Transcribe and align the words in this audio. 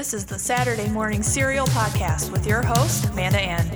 This 0.00 0.14
is 0.14 0.24
the 0.24 0.38
Saturday 0.38 0.88
Morning 0.88 1.22
Serial 1.22 1.66
Podcast 1.66 2.32
with 2.32 2.46
your 2.46 2.62
host, 2.62 3.04
Amanda 3.10 3.38
Ann. 3.38 3.66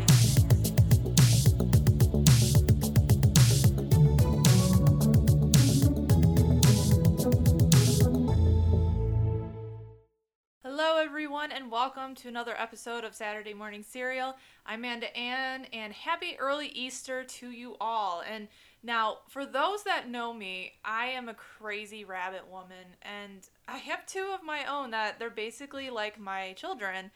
Hello, 10.63 10.97
everyone, 10.97 11.53
and 11.53 11.71
welcome 11.71 12.15
to 12.15 12.29
another 12.29 12.59
episode 12.59 13.05
of 13.05 13.15
Saturday 13.15 13.53
Morning 13.53 13.83
Serial. 13.83 14.35
I'm 14.65 14.79
Amanda 14.79 15.15
Ann, 15.15 15.67
and 15.75 15.93
happy 15.93 16.39
early 16.39 16.69
Easter 16.69 17.25
to 17.25 17.51
you 17.51 17.77
all. 17.83 18.23
And 18.27 18.49
now, 18.85 19.19
for 19.29 19.47
those 19.47 19.85
that 19.85 20.11
know 20.11 20.35
me, 20.35 20.73
I 20.85 21.07
am 21.07 21.31
a 21.31 21.35
crazy 21.35 22.05
rabbit 22.05 22.47
woman, 22.51 22.97
and 23.01 23.49
I 23.67 23.79
have 23.79 24.05
two 24.05 24.33
of 24.35 24.45
my 24.45 24.67
own 24.67 24.91
that 24.91 25.19
they're 25.19 25.31
basically 25.31 25.89
like 25.89 26.21
my 26.21 26.53
children. 26.53 27.11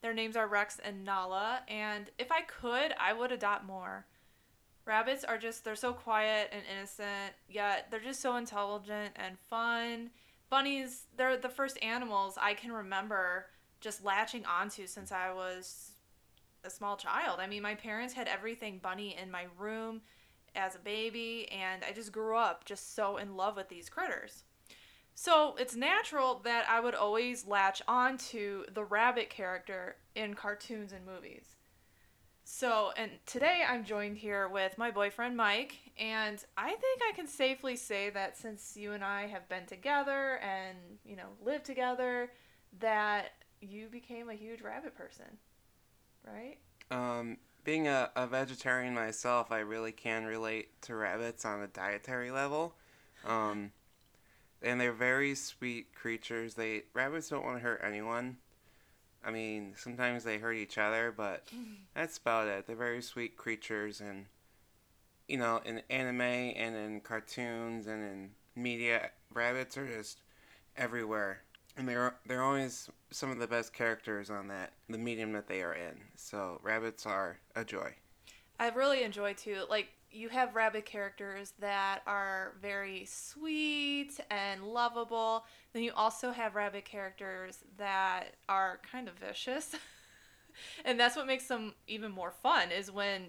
Their 0.00 0.14
names 0.14 0.34
are 0.34 0.48
Rex 0.48 0.80
and 0.82 1.04
Nala, 1.04 1.60
and 1.68 2.08
if 2.18 2.32
I 2.32 2.40
could, 2.40 2.94
I 2.98 3.12
would 3.12 3.32
adopt 3.32 3.66
more. 3.66 4.06
Rabbits 4.86 5.22
are 5.22 5.36
just, 5.36 5.62
they're 5.62 5.76
so 5.76 5.92
quiet 5.92 6.48
and 6.52 6.62
innocent, 6.74 7.34
yet 7.50 7.88
they're 7.90 8.00
just 8.00 8.22
so 8.22 8.36
intelligent 8.36 9.12
and 9.16 9.38
fun. 9.38 10.10
Bunnies, 10.48 11.04
they're 11.18 11.36
the 11.36 11.50
first 11.50 11.78
animals 11.82 12.38
I 12.40 12.54
can 12.54 12.72
remember 12.72 13.44
just 13.82 14.02
latching 14.02 14.46
onto 14.46 14.86
since 14.86 15.12
I 15.12 15.34
was 15.34 15.90
a 16.64 16.70
small 16.70 16.96
child. 16.96 17.40
I 17.40 17.46
mean, 17.46 17.62
my 17.62 17.74
parents 17.74 18.14
had 18.14 18.26
everything 18.26 18.80
bunny 18.82 19.16
in 19.20 19.30
my 19.30 19.48
room 19.58 20.00
as 20.54 20.74
a 20.74 20.80
baby, 20.80 21.48
and 21.50 21.84
I 21.84 21.92
just 21.92 22.12
grew 22.12 22.36
up 22.36 22.64
just 22.64 22.94
so 22.94 23.16
in 23.16 23.36
love 23.36 23.56
with 23.56 23.68
these 23.68 23.88
critters. 23.88 24.44
So 25.14 25.54
it's 25.58 25.76
natural 25.76 26.40
that 26.44 26.66
I 26.68 26.80
would 26.80 26.94
always 26.94 27.46
latch 27.46 27.82
onto 27.86 28.64
the 28.72 28.84
rabbit 28.84 29.28
character 29.28 29.96
in 30.14 30.34
cartoons 30.34 30.92
and 30.92 31.04
movies. 31.04 31.56
So, 32.44 32.90
and 32.96 33.12
today 33.26 33.62
I'm 33.68 33.84
joined 33.84 34.16
here 34.16 34.48
with 34.48 34.76
my 34.78 34.90
boyfriend 34.90 35.36
Mike, 35.36 35.76
and 35.98 36.42
I 36.56 36.70
think 36.70 37.00
I 37.08 37.12
can 37.14 37.26
safely 37.26 37.76
say 37.76 38.10
that 38.10 38.36
since 38.36 38.76
you 38.76 38.92
and 38.92 39.04
I 39.04 39.26
have 39.26 39.48
been 39.48 39.66
together 39.66 40.40
and, 40.42 40.78
you 41.04 41.16
know, 41.16 41.28
lived 41.44 41.64
together, 41.64 42.32
that 42.80 43.32
you 43.60 43.88
became 43.88 44.30
a 44.30 44.34
huge 44.34 44.62
rabbit 44.62 44.96
person, 44.96 45.26
right? 46.26 46.58
Um, 46.90 47.36
being 47.64 47.88
a, 47.88 48.10
a 48.16 48.26
vegetarian 48.26 48.94
myself, 48.94 49.52
I 49.52 49.58
really 49.58 49.92
can 49.92 50.24
relate 50.24 50.80
to 50.82 50.94
rabbits 50.94 51.44
on 51.44 51.62
a 51.62 51.66
dietary 51.66 52.30
level. 52.30 52.74
Um, 53.26 53.72
and 54.62 54.80
they're 54.80 54.92
very 54.92 55.34
sweet 55.34 55.94
creatures. 55.94 56.54
They 56.54 56.84
rabbits 56.94 57.28
don't 57.28 57.44
want 57.44 57.58
to 57.58 57.62
hurt 57.62 57.80
anyone. 57.84 58.36
I 59.24 59.30
mean, 59.30 59.74
sometimes 59.76 60.24
they 60.24 60.38
hurt 60.38 60.54
each 60.54 60.78
other, 60.78 61.12
but 61.14 61.44
that's 61.94 62.18
about 62.18 62.48
it. 62.48 62.66
They're 62.66 62.76
very 62.76 63.02
sweet 63.02 63.36
creatures, 63.36 64.00
and 64.00 64.26
you 65.28 65.36
know, 65.36 65.60
in 65.64 65.82
anime 65.90 66.20
and 66.20 66.74
in 66.74 67.00
cartoons 67.00 67.86
and 67.86 68.02
in 68.02 68.30
media, 68.56 69.10
rabbits 69.32 69.76
are 69.76 69.86
just 69.86 70.22
everywhere, 70.76 71.42
and 71.76 71.88
they're 71.88 72.14
they're 72.26 72.42
always 72.42 72.90
some 73.10 73.30
of 73.30 73.38
the 73.38 73.46
best 73.46 73.72
characters 73.72 74.30
on 74.30 74.48
that 74.48 74.72
the 74.88 74.98
medium 74.98 75.32
that 75.32 75.48
they 75.48 75.62
are 75.62 75.74
in. 75.74 76.00
So 76.16 76.60
rabbits 76.62 77.06
are 77.06 77.38
a 77.56 77.64
joy. 77.64 77.94
I 78.58 78.68
really 78.68 79.02
enjoy 79.02 79.34
too. 79.34 79.62
Like 79.68 79.88
you 80.12 80.28
have 80.28 80.56
rabbit 80.56 80.84
characters 80.84 81.52
that 81.60 82.02
are 82.06 82.54
very 82.60 83.04
sweet 83.06 84.18
and 84.30 84.64
lovable. 84.64 85.44
Then 85.72 85.82
you 85.82 85.92
also 85.94 86.32
have 86.32 86.54
rabbit 86.54 86.84
characters 86.84 87.58
that 87.78 88.34
are 88.48 88.80
kind 88.90 89.08
of 89.08 89.14
vicious. 89.14 89.74
and 90.84 90.98
that's 90.98 91.16
what 91.16 91.26
makes 91.26 91.46
them 91.46 91.74
even 91.86 92.10
more 92.10 92.32
fun 92.42 92.70
is 92.72 92.90
when 92.90 93.28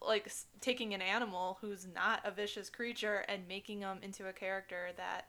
like 0.00 0.30
taking 0.60 0.94
an 0.94 1.02
animal 1.02 1.58
who's 1.60 1.86
not 1.94 2.20
a 2.24 2.30
vicious 2.30 2.70
creature 2.70 3.24
and 3.28 3.46
making 3.48 3.80
them 3.80 3.98
into 4.02 4.28
a 4.28 4.32
character 4.32 4.90
that 4.96 5.28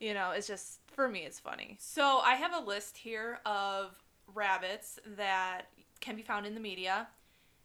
you 0.00 0.14
know 0.14 0.30
it's 0.30 0.46
just 0.46 0.80
for 0.92 1.08
me 1.08 1.20
it's 1.20 1.40
funny. 1.40 1.76
So 1.80 2.20
I 2.24 2.34
have 2.34 2.54
a 2.54 2.64
list 2.64 2.96
here 2.96 3.40
of 3.46 3.94
rabbits 4.34 4.98
that 5.16 5.62
can 6.00 6.16
be 6.16 6.22
found 6.22 6.46
in 6.46 6.54
the 6.54 6.60
media. 6.60 7.08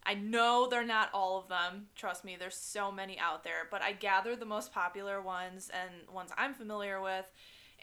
I 0.03 0.15
know 0.15 0.67
they're 0.69 0.83
not 0.83 1.09
all 1.13 1.39
of 1.39 1.47
them. 1.47 1.87
Trust 1.95 2.25
me, 2.25 2.35
there's 2.39 2.55
so 2.55 2.91
many 2.91 3.19
out 3.19 3.43
there, 3.43 3.67
but 3.69 3.83
I 3.83 3.91
gather 3.91 4.35
the 4.35 4.45
most 4.45 4.73
popular 4.73 5.21
ones 5.21 5.69
and 5.71 5.91
ones 6.13 6.31
I'm 6.37 6.55
familiar 6.55 7.01
with. 7.01 7.25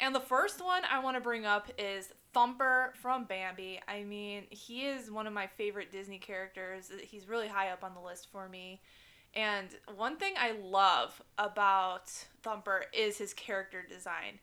And 0.01 0.15
the 0.15 0.21
first 0.21 0.65
one 0.65 0.83
I 0.91 1.01
want 1.01 1.17
to 1.17 1.21
bring 1.21 1.45
up 1.47 1.71
is 1.79 2.13
Thumper 2.33 2.93
from 3.01 3.25
Bambi. 3.25 3.81
I 3.89 4.05
mean, 4.05 4.45
he 4.51 4.87
is 4.87 5.11
one 5.11 5.27
of 5.27 5.33
my 5.33 5.47
favorite 5.47 5.91
Disney 5.91 6.19
characters. 6.19 6.91
He's 7.03 7.29
really 7.29 7.49
high 7.49 7.71
up 7.71 7.85
on 7.85 7.95
the 7.95 8.01
list 8.01 8.29
for 8.31 8.49
me. 8.49 8.81
And 9.35 9.69
one 9.95 10.17
thing 10.17 10.35
I 10.39 10.53
love 10.53 11.23
about 11.37 12.09
Thumper 12.43 12.85
is 12.93 13.19
his 13.19 13.35
character 13.35 13.85
design. 13.89 14.41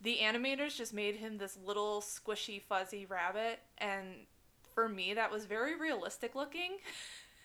The 0.00 0.18
animators 0.22 0.76
just 0.76 0.92
made 0.92 1.16
him 1.16 1.38
this 1.38 1.56
little 1.64 2.00
squishy 2.00 2.60
fuzzy 2.60 3.06
rabbit 3.06 3.60
and 3.78 4.26
for 4.74 4.88
me 4.88 5.14
that 5.14 5.30
was 5.30 5.44
very 5.44 5.78
realistic 5.78 6.34
looking. 6.34 6.78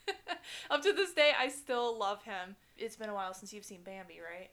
Up 0.71 0.81
to 0.81 0.93
this 0.93 1.13
day 1.13 1.31
I 1.39 1.49
still 1.49 1.97
love 1.97 2.23
him. 2.23 2.55
It's 2.77 2.95
been 2.95 3.09
a 3.09 3.13
while 3.13 3.33
since 3.33 3.53
you've 3.53 3.65
seen 3.65 3.83
Bambi, 3.83 4.19
right? 4.19 4.49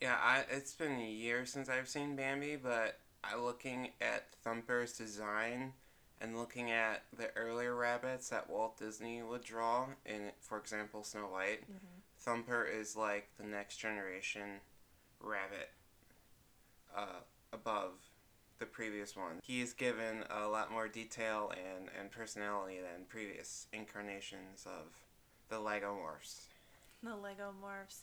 Yeah, 0.00 0.16
I, 0.22 0.44
it's 0.50 0.74
been 0.74 0.98
years 1.00 1.50
since 1.50 1.68
I've 1.68 1.88
seen 1.88 2.14
Bambi, 2.14 2.56
but 2.56 3.00
I 3.24 3.36
looking 3.36 3.90
at 4.00 4.32
Thumper's 4.44 4.92
design 4.92 5.72
and 6.20 6.36
looking 6.36 6.70
at 6.70 7.02
the 7.16 7.30
earlier 7.36 7.74
rabbits 7.74 8.28
that 8.30 8.50
Walt 8.50 8.78
Disney 8.78 9.22
would 9.22 9.44
draw 9.44 9.86
in, 10.04 10.32
for 10.40 10.58
example, 10.58 11.04
Snow 11.04 11.22
White, 11.22 11.64
Thumper 12.18 12.64
is 12.64 12.96
like 12.96 13.28
the 13.38 13.46
next 13.46 13.76
generation 13.76 14.60
rabbit 15.20 15.70
uh, 16.96 17.20
above 17.52 17.92
the 18.58 18.66
previous 18.66 19.16
one. 19.16 19.40
He 19.42 19.60
is 19.60 19.72
given 19.72 20.24
a 20.30 20.48
lot 20.48 20.72
more 20.72 20.88
detail 20.88 21.52
and, 21.52 21.88
and 21.98 22.10
personality 22.10 22.78
than 22.80 23.04
previous 23.08 23.66
incarnations 23.72 24.66
of 24.66 25.04
the 25.48 25.56
lagomorphs. 25.56 26.46
The 27.02 27.14
Lego 27.14 27.54
Morphs. 27.62 28.00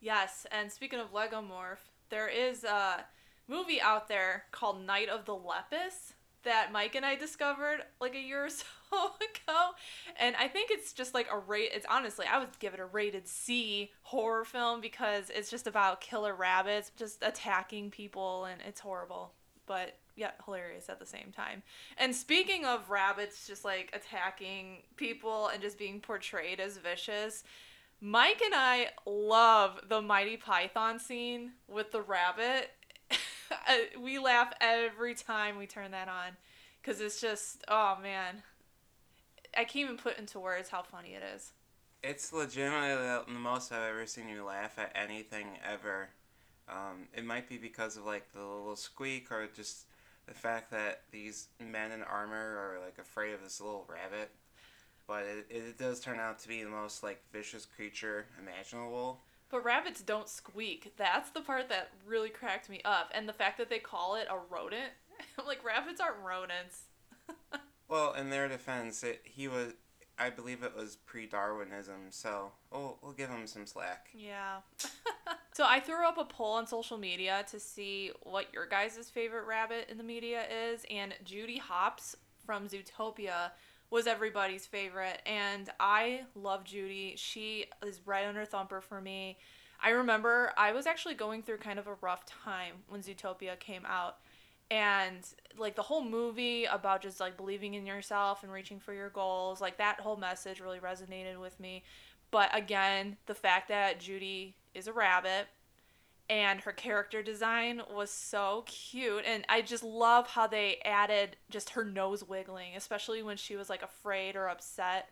Yes, 0.00 0.46
and 0.52 0.70
speaking 0.70 0.98
of 0.98 1.12
Lagomorph, 1.14 1.78
there 2.10 2.28
is 2.28 2.62
a 2.64 3.06
movie 3.48 3.80
out 3.80 4.08
there 4.08 4.44
called 4.50 4.84
Night 4.84 5.08
of 5.08 5.24
the 5.24 5.34
Lepus 5.34 6.12
that 6.44 6.72
Mike 6.72 6.94
and 6.94 7.04
I 7.04 7.16
discovered 7.16 7.80
like 8.00 8.14
a 8.14 8.20
year 8.20 8.46
or 8.46 8.48
so 8.50 8.64
ago. 8.94 9.70
And 10.18 10.36
I 10.36 10.48
think 10.48 10.70
it's 10.70 10.92
just 10.92 11.14
like 11.14 11.28
a 11.32 11.38
rate 11.38 11.70
it's 11.74 11.86
honestly 11.90 12.26
I 12.30 12.38
would 12.38 12.58
give 12.58 12.74
it 12.74 12.80
a 12.80 12.86
rated 12.86 13.26
C 13.26 13.90
horror 14.02 14.44
film 14.44 14.80
because 14.80 15.30
it's 15.30 15.50
just 15.50 15.66
about 15.66 16.00
killer 16.00 16.34
rabbits 16.34 16.92
just 16.96 17.22
attacking 17.22 17.90
people 17.90 18.44
and 18.44 18.60
it's 18.66 18.80
horrible. 18.80 19.32
But 19.66 19.96
yet 20.16 20.36
hilarious 20.44 20.88
at 20.88 21.00
the 21.00 21.06
same 21.06 21.32
time. 21.34 21.62
And 21.98 22.14
speaking 22.14 22.64
of 22.64 22.90
rabbits 22.90 23.46
just 23.46 23.64
like 23.64 23.90
attacking 23.92 24.82
people 24.96 25.48
and 25.48 25.60
just 25.60 25.78
being 25.78 26.00
portrayed 26.00 26.60
as 26.60 26.76
vicious, 26.76 27.42
Mike 28.00 28.42
and 28.44 28.54
I 28.54 28.88
love 29.06 29.80
the 29.88 30.02
Monty 30.02 30.36
Python 30.36 30.98
scene 30.98 31.52
with 31.68 31.90
the 31.90 32.02
rabbit. 32.02 32.70
Uh, 33.68 34.00
we 34.00 34.18
laugh 34.18 34.52
every 34.60 35.14
time 35.14 35.58
we 35.58 35.66
turn 35.66 35.90
that 35.92 36.08
on 36.08 36.36
because 36.80 37.00
it's 37.00 37.20
just, 37.20 37.64
oh 37.68 37.96
man. 38.02 38.42
I 39.56 39.64
can't 39.64 39.84
even 39.84 39.96
put 39.96 40.18
into 40.18 40.40
words 40.40 40.68
how 40.68 40.82
funny 40.82 41.10
it 41.10 41.22
is. 41.34 41.52
It's 42.02 42.32
legitimately 42.32 42.96
the, 43.32 43.38
most 43.38 43.72
I've 43.72 43.88
ever 43.88 44.04
seen 44.06 44.28
you 44.28 44.44
laugh 44.44 44.78
at 44.78 44.92
anything 44.94 45.46
ever. 45.64 46.08
Um, 46.68 47.08
it 47.16 47.24
might 47.24 47.48
be 47.48 47.56
because 47.56 47.96
of 47.96 48.04
like 48.04 48.32
the 48.32 48.40
little 48.40 48.76
squeak 48.76 49.30
or 49.30 49.46
just 49.54 49.86
the 50.26 50.34
fact 50.34 50.70
that 50.70 51.02
these 51.12 51.48
men 51.60 51.92
in 51.92 52.02
armor 52.02 52.36
are 52.36 52.78
like 52.84 52.98
afraid 52.98 53.32
of 53.32 53.42
this 53.42 53.60
little 53.60 53.88
rabbit. 53.88 54.30
But 55.06 55.24
it, 55.24 55.46
it 55.50 55.78
does 55.78 56.00
turn 56.00 56.18
out 56.18 56.38
to 56.40 56.48
be 56.48 56.62
the 56.62 56.70
most 56.70 57.02
like 57.02 57.22
vicious 57.32 57.66
creature 57.66 58.26
imaginable. 58.40 59.20
But 59.50 59.64
rabbits 59.64 60.02
don't 60.02 60.28
squeak. 60.28 60.94
That's 60.96 61.30
the 61.30 61.40
part 61.40 61.68
that 61.68 61.90
really 62.06 62.30
cracked 62.30 62.68
me 62.68 62.80
up. 62.84 63.10
And 63.14 63.28
the 63.28 63.32
fact 63.32 63.58
that 63.58 63.70
they 63.70 63.78
call 63.78 64.16
it 64.16 64.26
a 64.30 64.38
rodent. 64.52 64.92
I'm 65.38 65.46
like, 65.46 65.64
rabbits 65.64 66.00
aren't 66.00 66.24
rodents. 66.24 66.84
Well, 67.86 68.14
in 68.14 68.30
their 68.30 68.48
defense, 68.48 69.02
it 69.02 69.20
he 69.24 69.46
was 69.46 69.74
I 70.18 70.30
believe 70.30 70.62
it 70.62 70.76
was 70.76 70.96
pre-Darwinism, 71.06 72.10
so 72.10 72.52
we'll, 72.70 72.98
we'll 73.02 73.12
give 73.12 73.30
him 73.30 73.46
some 73.46 73.66
slack. 73.66 74.08
Yeah. 74.14 74.58
so 75.52 75.64
I 75.66 75.80
threw 75.80 76.06
up 76.06 76.18
a 76.18 76.24
poll 76.24 76.52
on 76.52 76.68
social 76.68 76.96
media 76.96 77.44
to 77.50 77.58
see 77.58 78.12
what 78.22 78.52
your 78.52 78.66
guys' 78.66 79.10
favorite 79.12 79.44
rabbit 79.44 79.88
in 79.90 79.98
the 79.98 80.04
media 80.04 80.42
is, 80.70 80.84
and 80.88 81.14
Judy 81.24 81.58
Hopps 81.58 82.16
from 82.46 82.68
Zootopia 82.68 83.50
was 83.94 84.08
everybody's 84.08 84.66
favorite, 84.66 85.22
and 85.24 85.70
I 85.78 86.22
love 86.34 86.64
Judy. 86.64 87.14
She 87.16 87.66
is 87.86 88.00
right 88.04 88.26
under 88.26 88.44
Thumper 88.44 88.80
for 88.80 89.00
me. 89.00 89.38
I 89.80 89.90
remember 89.90 90.52
I 90.56 90.72
was 90.72 90.86
actually 90.86 91.14
going 91.14 91.42
through 91.42 91.58
kind 91.58 91.78
of 91.78 91.86
a 91.86 91.94
rough 92.00 92.26
time 92.26 92.74
when 92.88 93.02
Zootopia 93.02 93.56
came 93.56 93.86
out, 93.86 94.16
and 94.68 95.24
like 95.56 95.76
the 95.76 95.82
whole 95.82 96.02
movie 96.02 96.64
about 96.64 97.02
just 97.02 97.20
like 97.20 97.36
believing 97.36 97.74
in 97.74 97.86
yourself 97.86 98.42
and 98.42 98.52
reaching 98.52 98.80
for 98.80 98.92
your 98.92 99.10
goals 99.10 99.60
like 99.60 99.76
that 99.78 100.00
whole 100.00 100.16
message 100.16 100.58
really 100.58 100.78
resonated 100.78 101.38
with 101.38 101.60
me 101.60 101.84
but 102.30 102.48
again 102.56 103.16
the 103.26 103.34
fact 103.34 103.68
that 103.68 104.00
judy 104.00 104.56
is 104.72 104.88
a 104.88 104.92
rabbit 104.92 105.46
and 106.30 106.60
her 106.60 106.72
character 106.72 107.22
design 107.22 107.82
was 107.94 108.10
so 108.10 108.64
cute 108.66 109.24
and 109.26 109.44
i 109.48 109.60
just 109.60 109.84
love 109.84 110.26
how 110.26 110.46
they 110.46 110.78
added 110.84 111.36
just 111.50 111.70
her 111.70 111.84
nose 111.84 112.24
wiggling 112.24 112.74
especially 112.76 113.22
when 113.22 113.36
she 113.36 113.56
was 113.56 113.68
like 113.68 113.82
afraid 113.82 114.34
or 114.36 114.48
upset 114.48 115.08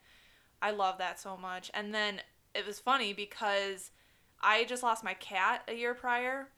i 0.62 0.70
love 0.70 0.98
that 0.98 1.20
so 1.20 1.36
much 1.36 1.70
and 1.74 1.94
then 1.94 2.20
it 2.54 2.66
was 2.66 2.78
funny 2.78 3.12
because 3.12 3.90
i 4.40 4.64
just 4.64 4.82
lost 4.82 5.04
my 5.04 5.14
cat 5.14 5.62
a 5.68 5.74
year 5.74 5.94
prior 5.94 6.48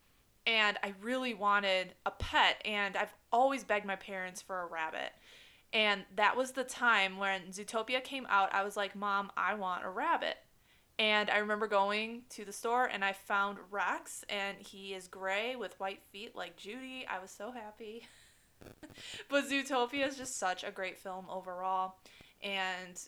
and 0.47 0.77
I 0.83 0.95
really 1.01 1.35
wanted 1.35 1.95
a 2.05 2.11
pet, 2.11 2.61
and 2.65 2.97
I've 2.97 3.15
always 3.33 3.65
begged 3.65 3.87
my 3.87 3.97
parents 3.97 4.43
for 4.43 4.61
a 4.61 4.67
rabbit. 4.67 5.12
And 5.73 6.05
that 6.17 6.37
was 6.37 6.53
the 6.53 6.65
time 6.65 7.17
when 7.17 7.43
Zootopia 7.51 8.03
came 8.05 8.27
out. 8.29 8.55
I 8.55 8.62
was 8.62 8.77
like, 8.77 8.95
Mom, 8.95 9.33
I 9.37 9.55
want 9.55 9.85
a 9.85 9.91
rabbit. 9.91 10.37
And 10.99 11.29
I 11.29 11.38
remember 11.38 11.67
going 11.67 12.23
to 12.31 12.44
the 12.44 12.52
store 12.52 12.87
and 12.87 13.05
I 13.05 13.12
found 13.12 13.58
Rex, 13.70 14.25
and 14.29 14.56
he 14.58 14.94
is 14.94 15.08
gray 15.08 15.56
with 15.56 15.79
white 15.81 16.02
feet 16.12 16.37
like 16.37 16.56
Judy. 16.56 17.05
I 17.11 17.19
was 17.19 17.31
so 17.31 17.50
happy. 17.50 18.06
but 19.29 19.49
Zootopia 19.49 20.06
is 20.06 20.17
just 20.17 20.38
such 20.38 20.62
a 20.62 20.70
great 20.70 20.99
film 20.99 21.26
overall. 21.29 21.96
And 22.43 23.00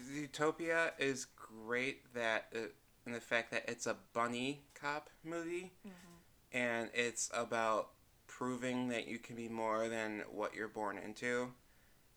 Zootopia 0.00 0.92
is 0.98 1.26
great 1.36 2.12
that 2.14 2.46
uh, 2.54 2.60
in 3.06 3.12
the 3.12 3.20
fact 3.20 3.50
that 3.50 3.64
it's 3.68 3.86
a 3.86 3.96
bunny 4.12 4.62
cop 4.74 5.10
movie. 5.24 5.72
Mm-hmm 5.86 6.12
and 6.52 6.90
it's 6.92 7.30
about 7.32 7.90
proving 8.26 8.88
that 8.88 9.08
you 9.08 9.18
can 9.18 9.36
be 9.36 9.48
more 9.48 9.88
than 9.88 10.22
what 10.30 10.54
you're 10.54 10.68
born 10.68 10.98
into. 10.98 11.48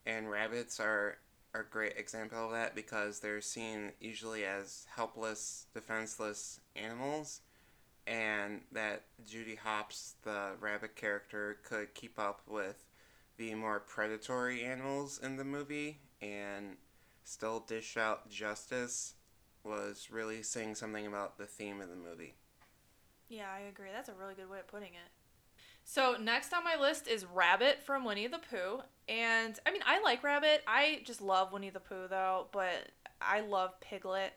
And 0.06 0.30
rabbits 0.30 0.80
are 0.80 1.18
a 1.62 1.72
great 1.72 1.98
example 1.98 2.46
of 2.46 2.52
that 2.52 2.76
because 2.76 3.20
they're 3.20 3.42
seen 3.42 3.92
usually 4.00 4.46
as 4.46 4.86
helpless, 4.96 5.68
defenseless 5.74 6.60
animals, 6.76 7.42
and 8.08 8.62
that 8.72 9.04
Judy 9.26 9.56
Hopps, 9.56 10.16
the 10.24 10.52
rabbit 10.60 10.96
character, 10.96 11.58
could 11.64 11.94
keep 11.94 12.20
up 12.20 12.42
with 12.48 12.86
the 13.38 13.54
more 13.56 13.80
predatory 13.80 14.64
animals 14.64 15.20
in 15.22 15.38
the 15.38 15.44
movie 15.44 16.00
and 16.22 16.78
still 17.24 17.60
dish 17.60 17.98
out 17.98 18.30
justice 18.30 19.16
was 19.64 20.10
really 20.12 20.44
saying 20.44 20.76
something 20.76 21.08
about 21.08 21.38
the 21.38 21.48
theme 21.48 21.82
of 21.82 21.90
the 21.90 21.96
movie. 21.96 22.36
Yeah, 23.28 23.48
I 23.54 23.62
agree. 23.62 23.90
That's 23.92 24.10
a 24.10 24.14
really 24.14 24.36
good 24.36 24.50
way 24.50 24.60
of 24.60 24.68
putting 24.68 24.94
it. 24.94 25.10
So 25.88 26.18
next 26.20 26.52
on 26.52 26.64
my 26.64 26.76
list 26.76 27.08
is 27.08 27.26
Rabbit 27.26 27.82
from 27.84 28.04
Winnie 28.04 28.28
the 28.28 28.40
Pooh, 28.40 28.82
and 29.08 29.58
I 29.66 29.72
mean 29.72 29.84
I 29.86 30.02
like 30.02 30.24
Rabbit. 30.24 30.64
I 30.68 31.02
just 31.06 31.22
love 31.22 31.54
Winnie 31.54 31.70
the 31.70 31.80
Pooh 31.80 32.08
though, 32.10 32.48
but 32.52 32.90
I 33.22 33.42
love 33.42 33.80
Piglet 33.80 34.34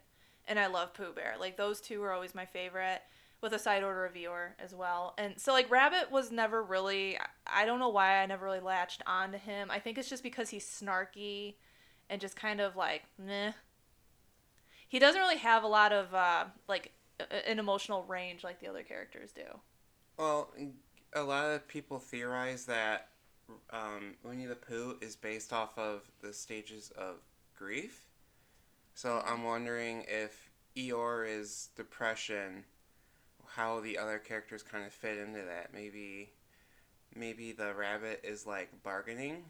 and 0.46 0.58
I 0.58 0.66
love 0.66 0.92
Pooh 0.92 1.12
Bear. 1.12 1.36
Like 1.40 1.56
those 1.56 1.80
two 1.80 2.02
are 2.02 2.12
always 2.12 2.34
my 2.34 2.44
favorite, 2.44 3.00
with 3.40 3.52
a 3.52 3.58
side 3.58 3.82
order 3.82 4.04
of 4.04 4.14
Eeyore 4.14 4.50
as 4.58 4.74
well. 4.74 5.14
And 5.16 5.40
so 5.40 5.52
like 5.52 5.70
Rabbit 5.70 6.10
was 6.10 6.30
never 6.30 6.62
really. 6.62 7.18
I 7.46 7.64
don't 7.64 7.78
know 7.78 7.88
why 7.88 8.22
I 8.22 8.26
never 8.26 8.44
really 8.44 8.60
latched 8.60 9.02
onto 9.06 9.38
him. 9.38 9.70
I 9.70 9.78
think 9.78 9.96
it's 9.96 10.10
just 10.10 10.22
because 10.22 10.50
he's 10.50 10.66
snarky, 10.66 11.54
and 12.10 12.20
just 12.20 12.36
kind 12.36 12.60
of 12.60 12.76
like 12.76 13.04
meh. 13.18 13.52
He 14.86 14.98
doesn't 14.98 15.20
really 15.20 15.38
have 15.38 15.62
a 15.62 15.68
lot 15.68 15.92
of 15.92 16.14
uh, 16.14 16.44
like 16.68 16.92
an 17.46 17.58
emotional 17.58 18.04
range 18.04 18.44
like 18.44 18.60
the 18.60 18.68
other 18.68 18.82
characters 18.82 19.32
do. 19.32 19.44
Well, 20.18 20.52
a 21.12 21.22
lot 21.22 21.46
of 21.46 21.66
people 21.68 21.98
theorize 21.98 22.66
that 22.66 23.08
um, 23.70 24.14
Winnie 24.22 24.46
the 24.46 24.54
Pooh 24.54 24.96
is 25.00 25.16
based 25.16 25.52
off 25.52 25.78
of 25.78 26.02
the 26.20 26.32
stages 26.32 26.92
of 26.96 27.16
grief. 27.56 28.06
So 28.94 29.22
I'm 29.26 29.44
wondering 29.44 30.04
if 30.08 30.50
Eeyore 30.76 31.26
is 31.28 31.70
depression, 31.76 32.64
how 33.46 33.80
the 33.80 33.96
other 33.96 34.18
characters 34.18 34.62
kind 34.62 34.84
of 34.84 34.92
fit 34.92 35.18
into 35.18 35.40
that. 35.40 35.72
Maybe, 35.72 36.30
maybe 37.14 37.52
the 37.52 37.74
rabbit 37.74 38.20
is 38.24 38.46
like 38.46 38.82
bargaining. 38.82 39.44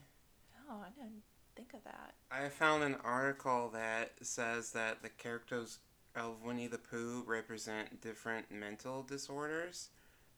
Oh, 0.70 0.82
I 0.82 0.90
didn't 0.90 1.22
think 1.56 1.74
of 1.74 1.82
that. 1.84 2.14
I 2.30 2.48
found 2.50 2.84
an 2.84 2.96
article 3.02 3.70
that 3.72 4.12
says 4.22 4.72
that 4.72 5.02
the 5.02 5.08
characters 5.08 5.78
of 6.14 6.42
Winnie 6.42 6.66
the 6.66 6.78
Pooh 6.78 7.24
represent 7.26 8.00
different 8.00 8.50
mental 8.50 9.02
disorders, 9.02 9.88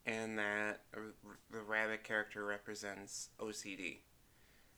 and 0.06 0.38
that 0.38 0.82
the 1.50 1.60
rabbit 1.60 2.04
character 2.04 2.44
represents 2.44 3.30
OCD. 3.38 3.98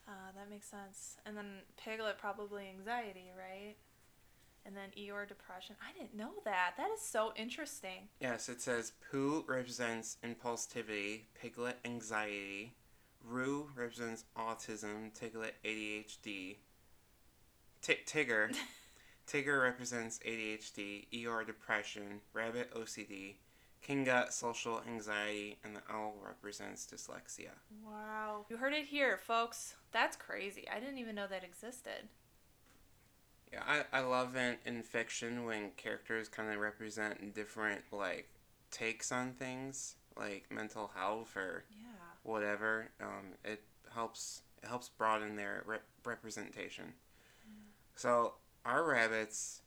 Uh, 0.09 0.33
that 0.37 0.51
makes 0.51 0.67
sense. 0.69 1.17
And 1.25 1.37
then 1.37 1.47
Piglet 1.77 2.19
probably 2.19 2.69
anxiety, 2.69 3.31
right? 3.37 3.77
And 4.65 4.77
then 4.77 4.91
Eeyore 4.99 5.27
depression. 5.27 5.77
I 5.81 5.97
didn't 5.97 6.15
know 6.15 6.31
that. 6.45 6.75
That 6.77 6.91
is 6.95 7.01
so 7.01 7.33
interesting. 7.37 8.09
Yes, 8.21 8.49
it 8.49 8.61
says 8.61 8.93
Pooh 9.11 9.45
represents 9.49 10.19
impulsivity, 10.25 11.23
Piglet 11.41 11.79
anxiety, 11.85 12.75
Roo 13.25 13.69
represents 13.77 14.25
autism, 14.37 15.17
Tiglet 15.19 15.53
ADHD, 15.65 16.57
T- 17.81 17.97
Tigger 18.07 18.55
Tigger 19.27 19.63
represents 19.63 20.19
ADHD, 20.27 21.07
Eeyore 21.13 21.47
depression, 21.47 22.21
Rabbit 22.33 22.73
OCD, 22.75 23.37
Kanga 23.83 24.27
social 24.31 24.81
anxiety, 24.87 25.59
and 25.65 25.75
the 25.77 25.83
owl 25.91 26.15
represents 26.25 26.87
dyslexia. 26.87 27.51
Wow. 27.85 28.47
You 28.49 28.57
heard 28.57 28.73
it 28.73 28.87
here, 28.87 29.17
folks. 29.19 29.75
That's 29.91 30.17
crazy. 30.17 30.67
I 30.75 30.79
didn't 30.79 30.99
even 30.99 31.15
know 31.15 31.27
that 31.27 31.45
existed. 31.45 32.09
Yeah, 33.53 33.63
I, 33.67 33.99
I 33.99 34.01
love 34.01 34.37
it 34.37 34.61
in 34.65 34.83
fiction 34.83 35.45
when 35.45 35.73
characters 35.77 36.29
kind 36.29 36.51
of 36.53 36.59
represent 36.59 37.35
different, 37.35 37.83
like, 37.93 38.29
takes 38.71 39.13
on 39.13 39.33
things, 39.33 39.97
like 40.17 40.47
mental 40.51 40.91
health 40.95 41.37
or 41.37 41.65
yeah. 41.71 41.87
whatever. 42.23 42.89
Um, 43.01 43.35
it 43.45 43.63
helps 43.95 44.43
it 44.63 44.69
helps 44.69 44.89
broaden 44.89 45.37
their 45.37 45.63
re- 45.67 45.79
representation. 46.05 46.87
Mm. 46.87 47.71
So 47.95 48.35
our 48.65 48.85
rabbits 48.85 49.63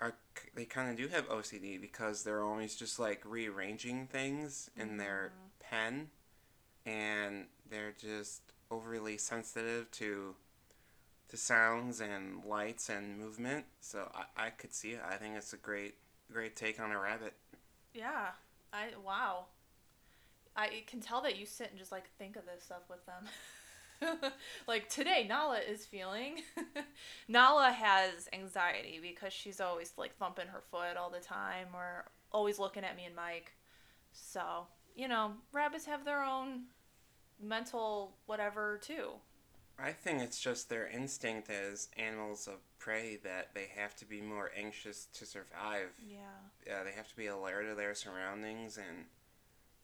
are 0.00 0.14
they 0.54 0.64
kind 0.64 0.90
of 0.90 0.96
do 0.96 1.08
have 1.08 1.28
OCD 1.28 1.80
because 1.80 2.22
they're 2.22 2.42
always 2.42 2.74
just 2.74 2.98
like 2.98 3.22
rearranging 3.24 4.06
things 4.06 4.70
in 4.76 4.88
mm-hmm. 4.88 4.96
their 4.98 5.32
pen 5.60 6.08
and 6.86 7.46
they're 7.68 7.94
just 7.98 8.42
overly 8.70 9.16
sensitive 9.18 9.90
to 9.92 10.34
to 11.28 11.36
sounds 11.36 12.00
and 12.00 12.44
lights 12.44 12.88
and 12.88 13.18
movement. 13.18 13.64
So 13.80 14.10
I, 14.14 14.46
I 14.46 14.50
could 14.50 14.74
see 14.74 14.90
it. 14.90 15.00
I 15.08 15.14
think 15.14 15.36
it's 15.36 15.52
a 15.52 15.58
great 15.58 15.94
great 16.32 16.56
take 16.56 16.80
on 16.80 16.90
a 16.90 16.98
rabbit. 16.98 17.34
Yeah. 17.94 18.28
I 18.72 18.88
wow. 19.04 19.46
I 20.56 20.82
can 20.86 21.00
tell 21.00 21.22
that 21.22 21.38
you 21.38 21.46
sit 21.46 21.70
and 21.70 21.78
just 21.78 21.92
like 21.92 22.10
think 22.18 22.36
of 22.36 22.44
this 22.46 22.64
stuff 22.64 22.82
with 22.88 23.04
them. 23.06 23.24
like 24.66 24.88
today, 24.88 25.26
Nala 25.28 25.58
is 25.58 25.86
feeling. 25.86 26.40
Nala 27.28 27.70
has 27.70 28.28
anxiety 28.32 28.98
because 29.00 29.32
she's 29.32 29.60
always 29.60 29.92
like 29.96 30.16
thumping 30.16 30.48
her 30.48 30.62
foot 30.70 30.96
all 30.96 31.10
the 31.10 31.20
time 31.20 31.68
or 31.74 32.06
always 32.32 32.58
looking 32.58 32.84
at 32.84 32.96
me 32.96 33.04
and 33.04 33.14
Mike. 33.14 33.52
So, 34.12 34.66
you 34.94 35.08
know, 35.08 35.32
rabbits 35.52 35.86
have 35.86 36.04
their 36.04 36.22
own 36.22 36.64
mental 37.42 38.12
whatever 38.26 38.78
too. 38.82 39.10
I 39.82 39.92
think 39.92 40.20
it's 40.20 40.38
just 40.38 40.68
their 40.68 40.86
instinct 40.88 41.48
as 41.48 41.88
animals 41.96 42.46
of 42.46 42.56
prey 42.78 43.18
that 43.24 43.54
they 43.54 43.68
have 43.76 43.96
to 43.96 44.04
be 44.04 44.20
more 44.20 44.50
anxious 44.56 45.06
to 45.14 45.24
survive. 45.24 45.88
Yeah. 46.06 46.18
Yeah, 46.66 46.84
they 46.84 46.92
have 46.92 47.08
to 47.08 47.16
be 47.16 47.28
alert 47.28 47.66
of 47.66 47.78
their 47.78 47.94
surroundings 47.94 48.76
and 48.76 49.06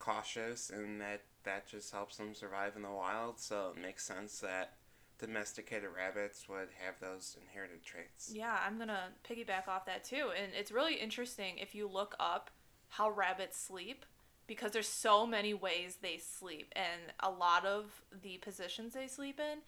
cautious, 0.07 0.71
and 0.71 1.01
that 1.01 1.23
that 1.45 1.67
just 1.69 1.93
helps 1.93 2.17
them 2.17 2.35
survive 2.35 2.77
in 2.77 2.83
the 2.83 2.91
wild. 2.91 3.39
So 3.41 3.73
it 3.77 3.83
makes 3.83 4.05
sense 4.05 4.41
that 4.41 4.75
domesticated 5.19 5.89
rabbits 5.95 6.49
would 6.49 6.69
have 6.85 7.01
those 7.01 7.37
inherited 7.41 7.83
traits. 7.83 8.31
Yeah, 8.33 8.59
I'm 8.65 8.79
gonna 8.79 9.09
piggyback 9.29 9.69
off 9.69 9.87
that 9.87 10.05
too, 10.05 10.31
and 10.37 10.53
it's 10.59 10.71
really 10.71 10.95
interesting 10.95 11.59
if 11.59 11.75
you 11.75 11.89
look 11.89 12.15
up 12.21 12.51
how 12.89 13.11
rabbits 13.11 13.59
sleep 13.59 14.05
because 14.47 14.71
there's 14.71 14.89
so 14.89 15.27
many 15.27 15.55
ways 15.55 15.99
they 16.03 16.19
sleep, 16.19 16.73
and 16.77 17.13
a 17.21 17.31
lot 17.31 17.65
of 17.65 18.03
the 18.23 18.39
positions 18.39 18.95
they 18.95 19.09
sleep 19.09 19.41
in 19.41 19.59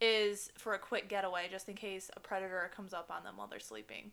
is 0.00 0.50
for 0.56 0.74
a 0.74 0.78
quick 0.78 1.08
getaway, 1.08 1.48
just 1.50 1.68
in 1.68 1.74
case 1.74 2.10
a 2.16 2.20
predator 2.20 2.70
comes 2.74 2.92
up 2.92 3.10
on 3.10 3.24
them 3.24 3.36
while 3.36 3.48
they're 3.48 3.58
sleeping. 3.60 4.12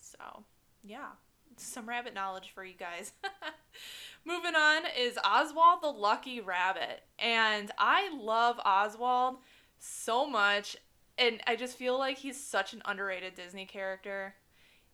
So, 0.00 0.44
yeah, 0.82 1.08
some 1.56 1.88
rabbit 1.88 2.14
knowledge 2.14 2.52
for 2.54 2.64
you 2.64 2.74
guys. 2.74 3.12
Moving 4.24 4.54
on 4.54 4.82
is 4.98 5.18
Oswald 5.24 5.82
the 5.82 5.88
Lucky 5.88 6.40
Rabbit. 6.40 7.02
And 7.18 7.70
I 7.78 8.14
love 8.16 8.60
Oswald 8.64 9.36
so 9.78 10.26
much. 10.26 10.76
And 11.18 11.40
I 11.46 11.56
just 11.56 11.76
feel 11.76 11.98
like 11.98 12.18
he's 12.18 12.42
such 12.42 12.72
an 12.72 12.82
underrated 12.84 13.34
Disney 13.34 13.66
character. 13.66 14.34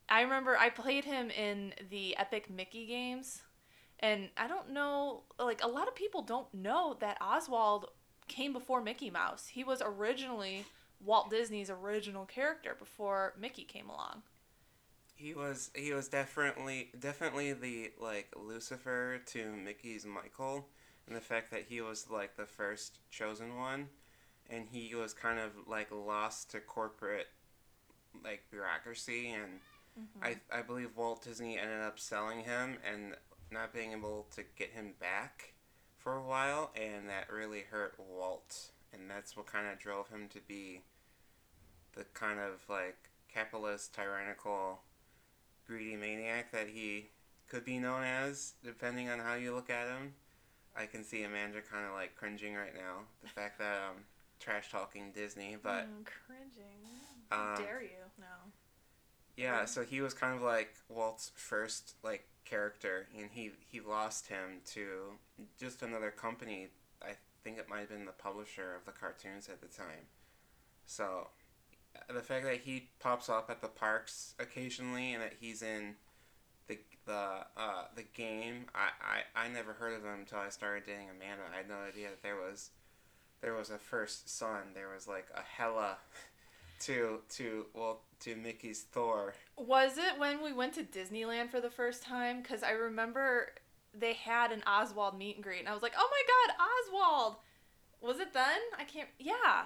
I 0.09 0.23
remember 0.23 0.57
I 0.57 0.71
played 0.71 1.05
him 1.05 1.31
in 1.31 1.75
the 1.91 2.17
Epic 2.17 2.49
Mickey 2.49 2.87
games. 2.87 3.43
And 4.01 4.29
I 4.37 4.49
don't 4.49 4.71
know, 4.71 5.25
like, 5.39 5.63
a 5.63 5.69
lot 5.69 5.89
of 5.89 5.95
people 5.95 6.23
don't 6.23 6.53
know 6.55 6.97
that 7.01 7.19
Oswald 7.21 7.87
came 8.29 8.53
before 8.53 8.81
Mickey 8.81 9.11
Mouse. 9.11 9.49
He 9.49 9.65
was 9.65 9.83
originally 9.85 10.65
Walt 11.05 11.31
Disney's 11.31 11.71
original 11.71 12.25
character 12.25 12.77
before 12.79 13.35
Mickey 13.39 13.65
came 13.65 13.89
along. 13.89 14.23
He 15.19 15.35
was 15.35 15.71
he 15.75 15.93
was 15.93 16.09
definitely 16.09 16.91
definitely 16.99 17.53
the 17.53 17.93
like 18.01 18.33
Lucifer 18.37 19.19
to 19.27 19.53
Mickey's 19.53 20.07
Michael, 20.07 20.69
and 21.07 21.17
the 21.17 21.21
fact 21.21 21.51
that 21.51 21.65
he 21.69 21.81
was 21.81 22.09
like 22.09 22.37
the 22.37 22.47
first 22.47 23.01
chosen 23.11 23.57
one, 23.57 23.89
and 24.49 24.69
he 24.71 24.95
was 24.95 25.13
kind 25.15 25.39
of 25.41 25.53
like 25.67 25.89
lost 25.91 26.51
to 26.53 26.61
corporate 26.61 27.29
like 28.25 28.51
bureaucracy, 28.51 29.31
and 29.31 29.61
Mm-hmm. 29.99 30.23
I 30.23 30.37
I 30.53 30.63
believe 30.63 30.97
Walt 30.97 31.25
Disney 31.25 31.59
ended 31.59 31.83
up 31.83 31.99
selling 32.01 32.41
him 32.45 32.79
and 32.91 33.17
not 33.51 33.73
being 33.75 33.93
able 33.93 34.29
to 34.37 34.45
get 34.57 34.71
him 34.73 34.95
back 35.01 35.55
for 35.99 36.15
a 36.17 36.23
while, 36.25 36.73
and 36.77 37.09
that 37.09 37.31
really 37.33 37.65
hurt 37.71 37.97
Walt, 37.99 38.73
and 38.93 39.11
that's 39.11 39.37
what 39.37 39.47
kind 39.47 39.69
of 39.69 39.79
drove 39.79 40.11
him 40.11 40.29
to 40.31 40.41
be 40.41 40.83
the 41.95 42.05
kind 42.15 42.39
of 42.41 42.63
like 42.69 43.11
capitalist, 43.33 43.95
tyrannical, 43.95 44.81
greedy 45.69 45.97
maniac 45.97 46.51
that 46.53 46.69
he 46.69 47.11
could 47.49 47.65
be 47.65 47.79
known 47.79 48.03
as, 48.03 48.55
depending 48.65 49.09
on 49.09 49.19
how 49.21 49.35
you 49.35 49.55
look 49.55 49.71
at 49.71 49.87
him. 49.89 50.15
I 50.77 50.87
can 50.87 51.05
see 51.05 51.23
Amanda 51.23 51.61
kind 51.61 51.87
of 51.87 51.93
like 51.93 52.17
cringing 52.17 52.55
right 52.55 52.75
now. 52.75 53.01
The 53.23 53.29
fact 53.29 53.59
that 53.59 53.77
um, 53.91 54.05
trash 54.41 54.71
talking 54.71 55.13
Disney, 55.13 55.57
but 55.63 55.87
Mm, 55.89 56.07
cringing. 56.27 56.81
Uh, 57.31 57.57
dare 57.57 57.83
you? 57.83 58.11
No. 58.19 58.27
yeah, 59.37 59.65
so 59.67 59.83
he 59.83 60.01
was 60.01 60.15
kind 60.15 60.35
of 60.35 60.43
like 60.43 60.75
Walt's 60.89 61.33
first 61.35 61.95
like 62.03 62.27
character, 62.45 63.07
and 63.19 63.31
he 63.33 63.51
he 63.69 63.81
lost 63.81 64.29
him 64.29 64.61
to 64.73 65.13
just 65.59 65.83
another 65.83 66.11
company. 66.11 66.69
I 67.03 67.13
think 67.45 67.59
it 67.59 67.69
might 67.69 67.81
have 67.81 67.91
been 67.91 68.05
the 68.07 68.13
publisher 68.13 68.75
of 68.75 68.85
the 68.85 68.93
cartoons 68.93 69.49
at 69.49 69.61
the 69.61 69.69
time. 69.69 70.07
So 70.87 71.29
the 72.13 72.23
fact 72.23 72.45
that 72.45 72.61
he 72.61 72.89
pops 73.01 73.29
up 73.29 73.51
at 73.51 73.61
the 73.61 73.69
parks 73.69 74.35
occasionally 74.39 75.13
and 75.13 75.23
that 75.23 75.35
he's 75.41 75.63
in 75.63 75.95
the 76.69 76.79
the 77.07 77.47
uh, 77.57 77.85
the 77.97 78.05
game, 78.15 78.67
I, 78.75 79.25
I, 79.35 79.45
I 79.45 79.49
never 79.49 79.73
heard 79.73 79.95
of 79.95 80.05
him 80.05 80.21
until 80.21 80.39
I 80.39 80.51
started 80.51 80.85
dating 80.87 81.09
Amanda. 81.11 81.43
I 81.53 81.59
had 81.59 81.69
no 81.69 81.77
idea 81.77 82.09
that 82.11 82.23
there 82.23 82.37
was 82.37 82.71
there 83.41 83.55
was 83.55 83.71
a 83.71 83.79
first 83.79 84.29
son. 84.29 84.73
There 84.75 84.89
was 84.93 85.07
like 85.09 85.27
a 85.35 85.41
Hela 85.41 85.97
to 86.81 87.21
to 87.31 87.67
well 87.75 88.01
to 88.21 88.37
Mickey's 88.37 88.83
Thor. 88.83 89.35
Was 89.57 89.99
it 89.99 90.19
when 90.19 90.43
we 90.43 90.53
went 90.53 90.75
to 90.75 90.83
Disneyland 90.83 91.51
for 91.51 91.61
the 91.61 91.71
first 91.71 92.03
time? 92.03 92.43
Because 92.43 92.63
I 92.63 92.73
remember 92.73 93.53
they 93.95 94.13
had 94.15 94.53
an 94.53 94.63
Oswald 94.67 95.19
meet 95.19 95.37
and 95.37 95.45
greet, 95.45 95.61
and 95.61 95.69
I 95.69 95.75
was 95.75 95.83
like, 95.83 95.95
oh 95.99 96.11
my 96.11 96.55
god, 96.55 97.25
Oswald! 97.25 97.37
Was 98.01 98.21
it 98.21 98.33
then? 98.33 98.61
I 98.79 98.85
can't. 98.85 99.09
Yeah. 99.19 99.65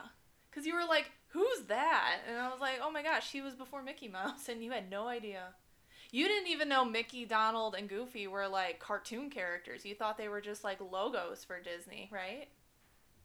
Because 0.50 0.66
you 0.66 0.74
were 0.74 0.86
like, 0.88 1.10
who's 1.32 1.62
that? 1.68 2.18
And 2.28 2.38
I 2.38 2.50
was 2.50 2.60
like, 2.60 2.78
oh 2.82 2.90
my 2.90 3.02
gosh, 3.02 3.30
he 3.32 3.40
was 3.40 3.54
before 3.54 3.82
Mickey 3.82 4.08
Mouse, 4.08 4.48
and 4.48 4.62
you 4.62 4.70
had 4.70 4.90
no 4.90 5.08
idea. 5.08 5.54
You 6.10 6.28
didn't 6.28 6.48
even 6.48 6.68
know 6.68 6.84
Mickey, 6.84 7.24
Donald, 7.24 7.74
and 7.74 7.88
Goofy 7.88 8.26
were 8.26 8.46
like 8.46 8.78
cartoon 8.78 9.30
characters. 9.30 9.84
You 9.84 9.94
thought 9.94 10.18
they 10.18 10.28
were 10.28 10.42
just 10.42 10.62
like 10.62 10.78
logos 10.80 11.42
for 11.42 11.58
Disney, 11.58 12.10
right? 12.12 12.48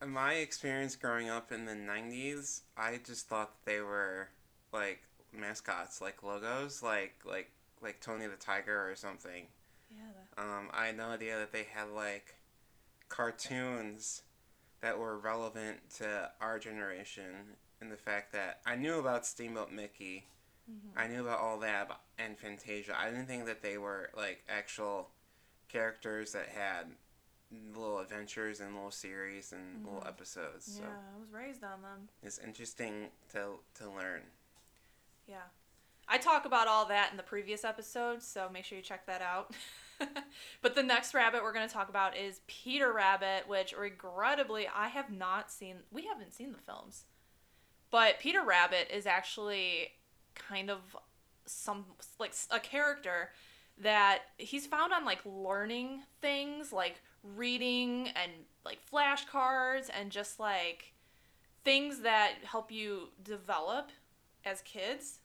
In 0.02 0.10
my 0.10 0.36
experience 0.36 0.96
growing 0.96 1.30
up 1.30 1.52
in 1.52 1.66
the 1.66 1.74
90s, 1.74 2.62
I 2.78 3.00
just 3.06 3.28
thought 3.28 3.66
they 3.66 3.82
were 3.82 4.30
like 4.72 5.02
mascots, 5.34 6.00
like 6.00 6.24
logos, 6.24 6.82
like 6.82 7.16
like 7.26 7.52
like 7.82 8.00
Tony 8.00 8.26
the 8.28 8.38
Tiger 8.38 8.90
or 8.90 8.96
something. 8.96 9.48
Yeah. 9.92 10.04
Um, 10.38 10.70
I 10.72 10.88
had 10.88 10.98
no 10.98 11.10
idea 11.10 11.38
that 11.40 11.52
they 11.52 11.66
had 11.70 11.90
like 11.90 12.36
cartoons 13.10 14.22
that 14.82 14.98
were 14.98 15.18
relevant 15.18 15.78
to 15.98 16.32
our 16.40 16.60
generation 16.60 17.58
and 17.82 17.92
the 17.92 17.98
fact 17.98 18.32
that 18.34 18.60
I 18.66 18.76
knew 18.76 19.00
about 19.00 19.26
Steamboat 19.26 19.72
Mickey. 19.72 20.26
Mm-hmm. 20.70 21.00
I 21.00 21.08
knew 21.08 21.22
about 21.22 21.40
all 21.40 21.60
that 21.60 21.90
and 22.18 22.38
Fantasia. 22.38 22.98
I 22.98 23.10
didn't 23.10 23.28
think 23.28 23.46
that 23.46 23.62
they 23.62 23.78
were 23.78 24.10
like 24.18 24.44
actual 24.50 25.10
characters 25.70 26.34
that 26.34 26.48
had 26.50 26.88
little 27.74 28.00
adventures 28.00 28.60
and 28.60 28.74
little 28.76 28.92
series 28.92 29.54
and 29.54 29.86
little 29.86 30.02
Mhm. 30.02 30.08
episodes. 30.08 30.66
So 30.76 30.82
Yeah, 30.84 30.90
I 31.16 31.20
was 31.20 31.32
raised 31.32 31.64
on 31.64 31.82
them. 31.82 32.10
it's 32.22 32.38
interesting 32.40 33.12
to 33.30 33.60
to 33.76 33.90
learn. 33.90 34.24
Yeah. 35.28 35.44
I 36.10 36.18
talk 36.18 36.46
about 36.46 36.68
all 36.68 36.86
that 36.88 37.12
in 37.12 37.18
the 37.18 37.24
previous 37.24 37.64
episode, 37.66 38.22
so 38.24 38.50
make 38.50 38.64
sure 38.66 38.78
you 38.78 38.84
check 38.84 39.06
that 39.08 39.22
out. 39.22 39.54
but 40.62 40.76
the 40.76 40.84
next 40.84 41.14
rabbit 41.14 41.44
we're 41.44 41.52
going 41.54 41.68
to 41.68 41.74
talk 41.74 41.90
about 41.90 42.16
is 42.16 42.40
Peter 42.48 42.94
Rabbit, 42.94 43.48
which 43.48 43.74
regrettably 43.78 44.68
I 44.68 44.88
have 44.90 45.10
not 45.12 45.52
seen. 45.52 45.84
We 45.92 46.06
haven't 46.06 46.34
seen 46.34 46.52
the 46.54 46.60
films. 46.60 47.06
But 47.90 48.20
Peter 48.20 48.44
Rabbit 48.44 48.90
is 48.94 49.06
actually 49.06 49.92
kind 50.36 50.70
of 50.70 50.96
some 51.46 51.86
like 52.20 52.34
a 52.52 52.60
character 52.60 53.32
that 53.80 54.20
he's 54.38 54.66
found 54.66 54.92
on 54.92 55.06
like 55.06 55.20
learning 55.26 56.02
things 56.22 56.74
like 56.74 57.02
reading 57.36 58.10
and 58.10 58.32
like 58.66 58.80
flashcards 58.92 59.90
and 59.98 60.12
just 60.12 60.40
like 60.40 60.94
things 61.64 62.02
that 62.02 62.34
help 62.44 62.72
you 62.72 63.10
develop 63.24 63.90
as 64.46 64.62
kids. 64.62 65.20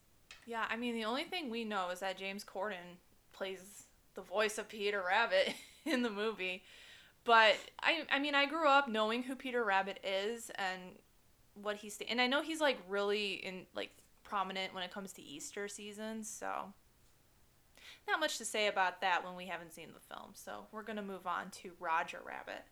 Yeah, 0.47 0.64
I 0.69 0.76
mean 0.76 0.95
the 0.95 1.04
only 1.04 1.25
thing 1.25 1.50
we 1.50 1.64
know 1.64 1.90
is 1.90 2.00
that 2.00 2.19
James 2.19 2.45
Corden 2.45 2.99
plays 3.33 3.85
the 4.14 4.23
voice 4.23 4.59
of 4.59 4.69
Peter 4.69 5.02
Rabbit 5.07 5.54
in 5.85 6.02
the 6.02 6.11
movie. 6.11 6.62
But 7.25 7.54
I 7.81 8.02
I 8.11 8.19
mean 8.19 8.35
I 8.35 8.47
grew 8.47 8.69
up 8.69 8.88
knowing 8.88 9.23
who 9.23 9.35
Peter 9.35 9.64
Rabbit 9.64 10.00
is 10.04 10.50
and 10.57 10.81
what 11.54 11.76
he's 11.76 11.99
and 12.09 12.21
I 12.21 12.26
know 12.26 12.42
he's 12.42 12.61
like 12.61 12.78
really 12.88 13.35
in 13.35 13.66
like 13.75 13.90
prominent 14.23 14.75
when 14.75 14.82
it 14.82 14.92
comes 14.92 15.12
to 15.14 15.23
Easter 15.23 15.68
season, 15.68 16.25
so 16.25 16.73
not 18.09 18.21
much 18.21 18.38
to 18.38 18.44
say 18.44 18.68
about 18.68 19.00
that 19.00 19.25
when 19.25 19.37
we 19.37 19.47
haven't 19.47 19.73
seen 19.73 19.88
the 19.92 20.14
film. 20.14 20.30
So 20.35 20.66
we're 20.73 20.82
to 20.97 21.02
move 21.02 21.26
on 21.26 21.50
to 21.62 21.73
Roger 21.78 22.21
Rabbit. 22.25 22.64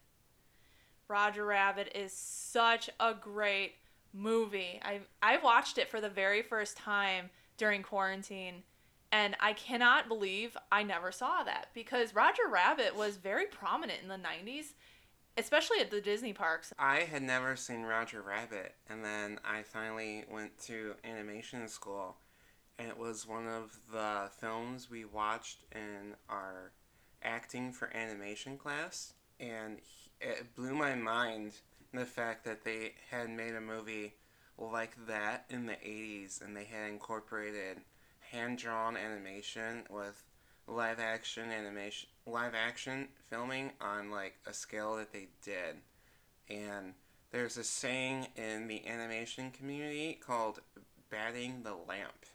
Roger 1.08 1.44
Rabbit 1.44 1.92
is 1.94 2.12
such 2.12 2.88
a 3.00 3.14
great 3.14 3.74
movie. 4.12 4.80
I 4.82 5.00
I 5.22 5.38
watched 5.38 5.78
it 5.78 5.88
for 5.88 6.00
the 6.00 6.08
very 6.08 6.42
first 6.42 6.76
time 6.76 7.30
during 7.56 7.82
quarantine 7.82 8.62
and 9.12 9.36
I 9.40 9.52
cannot 9.54 10.08
believe 10.08 10.56
I 10.70 10.82
never 10.82 11.10
saw 11.10 11.42
that 11.42 11.68
because 11.74 12.14
Roger 12.14 12.48
Rabbit 12.48 12.94
was 12.96 13.16
very 13.16 13.46
prominent 13.46 14.00
in 14.02 14.08
the 14.08 14.14
90s, 14.14 14.74
especially 15.40 15.80
at 15.80 15.90
the 15.90 16.00
Disney 16.00 16.32
parks. 16.32 16.72
I 16.78 17.00
had 17.00 17.22
never 17.22 17.56
seen 17.56 17.82
Roger 17.82 18.20
Rabbit, 18.20 18.74
and 18.88 19.04
then 19.04 19.40
I 19.44 19.62
finally 19.62 20.24
went 20.30 20.58
to 20.66 20.94
animation 21.02 21.66
school, 21.66 22.16
and 22.78 22.88
it 22.88 22.98
was 22.98 23.26
one 23.26 23.48
of 23.48 23.78
the 23.90 24.30
films 24.38 24.90
we 24.90 25.04
watched 25.04 25.64
in 25.72 26.14
our 26.28 26.72
acting 27.22 27.72
for 27.72 27.94
animation 27.96 28.58
class, 28.58 29.14
and 29.40 29.78
it 30.20 30.54
blew 30.54 30.74
my 30.74 30.94
mind 30.94 31.52
the 31.94 32.04
fact 32.04 32.44
that 32.44 32.62
they 32.62 32.92
had 33.10 33.30
made 33.30 33.54
a 33.54 33.60
movie 33.60 34.14
like 34.58 34.94
that 35.06 35.46
in 35.48 35.64
the 35.64 35.72
80s, 35.72 36.42
and 36.42 36.54
they 36.54 36.64
had 36.64 36.90
incorporated 36.90 37.78
hand 38.30 38.58
drawn 38.58 38.94
animation 38.96 39.84
with 39.88 40.22
live 40.66 41.00
action 41.00 41.50
animation 41.50 42.08
live 42.26 42.54
action 42.54 43.08
filming 43.28 43.72
on 43.80 44.10
like 44.10 44.34
a 44.46 44.52
scale 44.52 44.96
that 44.96 45.12
they 45.12 45.28
did. 45.44 45.76
And 46.48 46.94
there's 47.32 47.56
a 47.56 47.64
saying 47.64 48.28
in 48.36 48.68
the 48.68 48.86
animation 48.86 49.50
community 49.50 50.18
called 50.24 50.60
batting 51.10 51.62
the 51.62 51.74
lamp. 51.74 52.26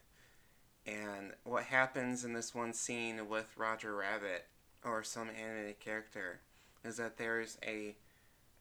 And 0.86 1.32
what 1.44 1.64
happens 1.64 2.24
in 2.24 2.34
this 2.34 2.54
one 2.54 2.74
scene 2.74 3.28
with 3.28 3.58
roger 3.58 3.96
rabbit 3.96 4.46
or 4.84 5.04
some 5.04 5.30
animated 5.30 5.80
character 5.80 6.42
is 6.84 6.98
that 6.98 7.18
there's 7.18 7.58
a 7.66 7.96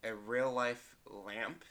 a 0.02 0.14
real 0.14 0.52
life 0.52 0.96
lamp 1.06 1.64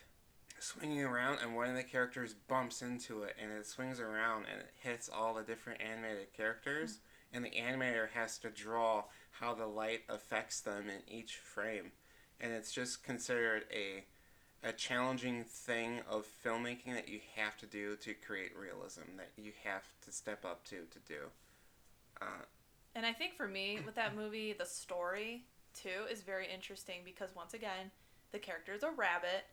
swinging 0.60 1.04
around 1.04 1.40
and 1.42 1.56
one 1.56 1.70
of 1.70 1.76
the 1.76 1.84
characters 1.84 2.34
bumps 2.48 2.82
into 2.82 3.24
it 3.24 3.36
and 3.42 3.52
it 3.52 3.66
swings 3.66 4.00
around 4.00 4.46
and 4.52 4.62
it 4.62 4.72
hits 4.82 5.10
all 5.10 5.34
the 5.34 5.44
different 5.44 5.82
animated 5.82 6.32
characters 6.36 7.00
and 7.34 7.44
the 7.44 7.52
animator 7.52 8.10
has 8.12 8.38
to 8.40 8.50
draw 8.50 9.06
how 9.32 9.54
the 9.54 9.68
light 9.68 10.02
affects 10.10 10.62
them 10.62 10.90
in 10.90 11.02
each 11.14 11.36
frame. 11.38 11.92
And 12.40 12.52
it's 12.54 12.72
just 12.72 13.04
considered 13.04 13.66
a 13.72 14.06
a 14.66 14.72
challenging 14.72 15.44
thing 15.44 16.02
of 16.10 16.26
filmmaking 16.26 16.94
that 16.94 17.10
you 17.10 17.20
have 17.36 17.58
to 17.58 17.66
do 17.66 17.98
to 17.98 18.14
create 18.14 18.56
realism 18.56 19.18
that 19.18 19.32
you 19.36 19.52
have 19.66 19.84
to 20.02 20.12
step 20.12 20.46
up 20.46 20.64
to 20.66 20.86
to 20.92 21.00
do. 21.00 21.32
Uh, 22.22 22.46
And 22.96 23.06
I 23.06 23.14
think 23.14 23.36
for 23.36 23.48
me, 23.48 23.80
with 23.86 23.96
that 23.96 24.16
movie, 24.16 24.54
the 24.54 24.66
story 24.66 25.46
too 25.74 26.06
is 26.10 26.22
very 26.22 26.48
interesting 26.52 27.02
because 27.04 27.36
once 27.36 27.54
again, 27.54 27.92
the 28.32 28.40
character 28.40 28.74
is 28.74 28.84
a 28.84 28.92
rabbit 28.92 29.46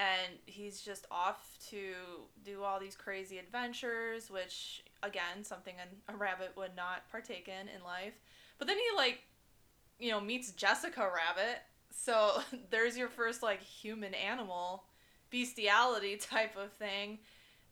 and 0.00 0.38
he's 0.46 0.80
just 0.80 1.06
off 1.10 1.58
to 1.68 1.92
do 2.44 2.62
all 2.62 2.80
these 2.80 2.96
crazy 2.96 3.38
adventures, 3.38 4.30
which 4.30 4.82
again, 5.02 5.44
something 5.44 5.74
an- 5.80 6.14
a 6.14 6.16
rabbit 6.16 6.52
would 6.56 6.74
not 6.74 7.08
partake 7.10 7.48
in 7.48 7.68
in 7.68 7.84
life. 7.84 8.14
But 8.58 8.66
then 8.66 8.76
he 8.78 8.96
like 8.96 9.22
you 10.00 10.10
know, 10.10 10.20
meets 10.20 10.50
Jessica 10.52 11.00
Rabbit. 11.00 11.60
So 11.94 12.40
there's 12.70 12.96
your 12.96 13.08
first 13.08 13.42
like 13.42 13.62
human 13.62 14.14
animal 14.14 14.84
bestiality 15.30 16.16
type 16.20 16.56
of 16.56 16.72
thing. 16.72 17.18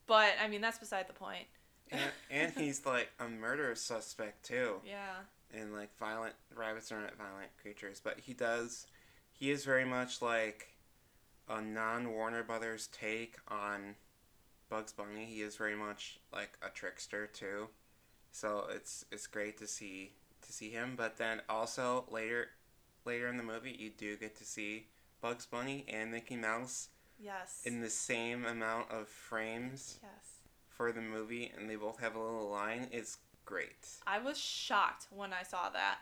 But 0.07 0.33
I 0.43 0.47
mean, 0.47 0.61
that's 0.61 0.79
beside 0.79 1.09
the 1.09 1.15
point. 1.15 1.47
And, 1.91 2.11
and 2.31 2.53
he's 2.57 2.87
like 2.87 3.11
a 3.19 3.29
murder 3.29 3.75
suspect 3.75 4.47
too. 4.47 4.77
Yeah. 4.87 5.17
And 5.53 5.73
like 5.73 5.97
violent 5.99 6.35
rabbits 6.55 6.93
are 6.93 7.01
not 7.01 7.17
violent 7.17 7.51
creatures, 7.61 8.01
but 8.03 8.21
he 8.21 8.35
does. 8.35 8.87
He 9.33 9.51
is 9.51 9.65
very 9.65 9.85
much 9.85 10.21
like 10.21 10.75
a 11.49 11.61
non 11.61 12.13
Warner 12.13 12.43
Brothers 12.43 12.89
take 12.89 13.37
on 13.49 13.95
Bugs 14.69 14.93
Bunny. 14.93 15.25
He 15.27 15.43
is 15.43 15.57
very 15.57 15.77
much 15.77 16.21
like 16.33 16.59
a 16.63 16.71
trickster 16.71 17.27
too. 17.27 17.69
So 18.31 18.67
it's 18.71 19.05
it's 19.11 19.27
great 19.27 19.59
to 19.59 19.67
see 19.67 20.13
to 20.43 20.53
see 20.53 20.71
him. 20.71 20.95
But 20.97 21.17
then 21.17 21.43
also 21.49 22.05
later 22.11 22.49
later 23.05 23.29
in 23.29 23.37
the 23.37 23.43
movie, 23.43 23.77
you 23.79 23.91
do 23.91 24.17
get 24.17 24.37
to 24.37 24.45
see 24.45 24.87
Bugs 25.21 25.47
Bunny 25.47 25.85
and 25.89 26.11
Mickey 26.11 26.37
Mouse 26.37 26.89
Yes. 27.21 27.63
in 27.65 27.81
the 27.81 27.91
same 27.91 28.45
amount 28.45 28.91
of 28.93 29.09
frames 29.09 29.99
yes. 30.03 30.35
for 30.69 30.93
the 30.93 31.01
movie, 31.01 31.51
and 31.57 31.69
they 31.69 31.75
both 31.75 31.99
have 31.99 32.15
a 32.15 32.23
little 32.23 32.49
line. 32.49 32.87
It's 32.93 33.19
great. 33.45 33.89
I 34.07 34.21
was 34.21 34.39
shocked 34.39 35.09
when 35.11 35.33
I 35.33 35.43
saw 35.43 35.69
that. 35.71 35.99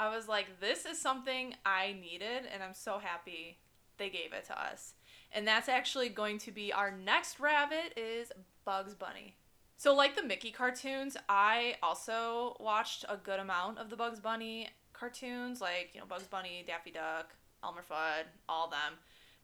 I 0.00 0.14
was 0.14 0.26
like, 0.26 0.60
this 0.60 0.84
is 0.84 1.00
something 1.00 1.54
I 1.64 1.96
needed, 2.00 2.46
and 2.52 2.60
I'm 2.62 2.74
so 2.74 2.98
happy 2.98 3.58
they 3.98 4.08
gave 4.08 4.32
it 4.32 4.46
to 4.46 4.60
us. 4.60 4.94
And 5.32 5.46
that's 5.46 5.68
actually 5.68 6.08
going 6.08 6.38
to 6.38 6.52
be 6.52 6.72
our 6.72 6.90
next 6.90 7.38
rabbit 7.38 7.92
is 7.96 8.32
Bugs 8.64 8.94
Bunny. 8.94 9.34
So 9.76 9.94
like 9.94 10.16
the 10.16 10.22
Mickey 10.22 10.50
cartoons, 10.50 11.16
I 11.28 11.76
also 11.82 12.56
watched 12.58 13.04
a 13.08 13.16
good 13.16 13.38
amount 13.38 13.78
of 13.78 13.90
the 13.90 13.96
Bugs 13.96 14.20
Bunny 14.20 14.68
cartoons, 14.92 15.60
like, 15.60 15.90
you 15.94 16.00
know, 16.00 16.06
Bugs 16.06 16.26
Bunny, 16.26 16.64
Daffy 16.66 16.90
Duck, 16.90 17.34
Elmer 17.62 17.84
Fudd, 17.88 18.24
all 18.48 18.68
them. 18.68 18.94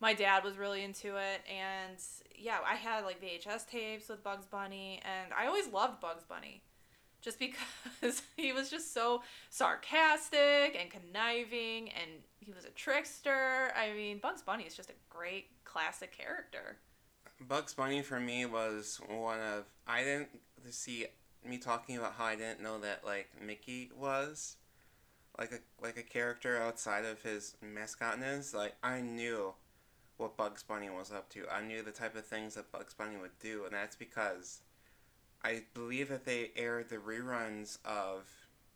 My 0.00 0.12
dad 0.12 0.42
was 0.42 0.56
really 0.56 0.82
into 0.82 1.16
it 1.16 1.42
and 1.48 1.96
yeah, 2.36 2.58
I 2.66 2.74
had 2.74 3.04
like 3.04 3.22
VHS 3.22 3.68
tapes 3.68 4.08
with 4.08 4.24
Bugs 4.24 4.46
Bunny 4.46 5.00
and 5.04 5.32
I 5.32 5.46
always 5.46 5.68
loved 5.68 6.00
Bugs 6.00 6.24
Bunny 6.24 6.62
just 7.24 7.38
because 7.40 8.22
he 8.36 8.52
was 8.52 8.70
just 8.70 8.92
so 8.92 9.22
sarcastic 9.50 10.76
and 10.78 10.90
conniving 10.90 11.90
and 11.90 12.10
he 12.44 12.52
was 12.52 12.64
a 12.64 12.70
trickster. 12.70 13.72
I 13.76 13.92
mean, 13.92 14.18
Bugs 14.18 14.42
Bunny 14.42 14.64
is 14.64 14.74
just 14.74 14.90
a 14.90 14.94
great 15.08 15.46
classic 15.64 16.16
character. 16.16 16.76
Bugs 17.40 17.74
Bunny 17.74 18.02
for 18.02 18.20
me 18.20 18.46
was 18.46 19.00
one 19.08 19.40
of 19.40 19.64
I 19.86 20.04
didn't 20.04 20.28
see 20.70 21.06
me 21.44 21.58
talking 21.58 21.96
about 21.96 22.14
how 22.14 22.24
I 22.24 22.36
didn't 22.36 22.62
know 22.62 22.78
that 22.80 23.04
like 23.04 23.28
Mickey 23.44 23.90
was 23.96 24.56
like 25.38 25.52
a 25.52 25.58
like 25.82 25.96
a 25.96 26.02
character 26.02 26.60
outside 26.60 27.04
of 27.04 27.22
his 27.22 27.56
mascotness. 27.62 28.54
Like 28.54 28.76
I 28.82 29.00
knew 29.00 29.54
what 30.16 30.36
Bugs 30.36 30.62
Bunny 30.62 30.90
was 30.90 31.10
up 31.10 31.28
to. 31.30 31.44
I 31.50 31.62
knew 31.62 31.82
the 31.82 31.90
type 31.90 32.16
of 32.16 32.24
things 32.24 32.54
that 32.54 32.70
Bugs 32.70 32.94
Bunny 32.94 33.16
would 33.16 33.38
do, 33.40 33.64
and 33.64 33.74
that's 33.74 33.96
because 33.96 34.60
I 35.42 35.64
believe 35.74 36.08
that 36.08 36.24
they 36.24 36.52
aired 36.56 36.88
the 36.88 36.96
reruns 36.96 37.78
of 37.84 38.28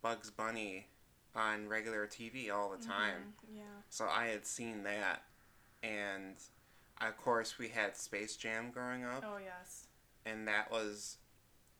Bugs 0.03 0.31
Bunny 0.31 0.89
on 1.39 1.69
regular 1.69 2.07
TV 2.07 2.51
all 2.51 2.71
the 2.71 2.85
time. 2.85 3.35
Mhm, 3.47 3.57
Yeah. 3.57 3.83
So 3.89 4.07
I 4.09 4.27
had 4.27 4.45
seen 4.47 4.83
that, 4.83 5.23
and 5.83 6.37
of 7.01 7.17
course 7.17 7.57
we 7.59 7.69
had 7.69 7.97
Space 7.97 8.37
Jam 8.37 8.71
growing 8.71 9.05
up, 9.05 9.25
Oh 9.25 9.39
yes. 9.39 9.87
and 10.27 10.47
that 10.49 10.71
was 10.71 11.19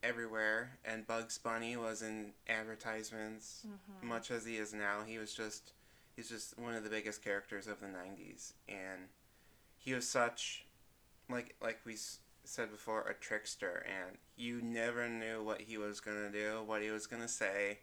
everywhere. 0.01 0.79
And 0.85 1.05
Bugs 1.05 1.37
Bunny 1.37 1.75
was 1.75 2.01
in 2.01 2.33
advertisements, 2.47 3.65
Mhm. 3.67 4.03
much 4.03 4.31
as 4.31 4.45
he 4.45 4.57
is 4.57 4.73
now. 4.73 5.03
He 5.03 5.17
was 5.17 5.33
just 5.33 5.73
he's 6.15 6.29
just 6.29 6.57
one 6.57 6.73
of 6.73 6.83
the 6.83 6.89
biggest 6.89 7.21
characters 7.21 7.67
of 7.67 7.79
the 7.79 7.87
'90s, 7.87 8.53
and 8.67 9.09
he 9.77 9.93
was 9.93 10.09
such 10.09 10.65
like 11.29 11.55
like 11.61 11.85
we 11.85 11.93
s- 11.93 12.19
said 12.45 12.71
before 12.71 13.01
a 13.07 13.13
trickster, 13.13 13.85
and 13.85 14.17
you 14.35 14.61
never 14.61 15.07
knew 15.07 15.43
what 15.43 15.61
he 15.61 15.77
was 15.77 15.99
gonna 15.99 16.31
do, 16.31 16.63
what 16.63 16.81
he 16.81 16.89
was 16.89 17.05
gonna 17.07 17.27
say, 17.27 17.79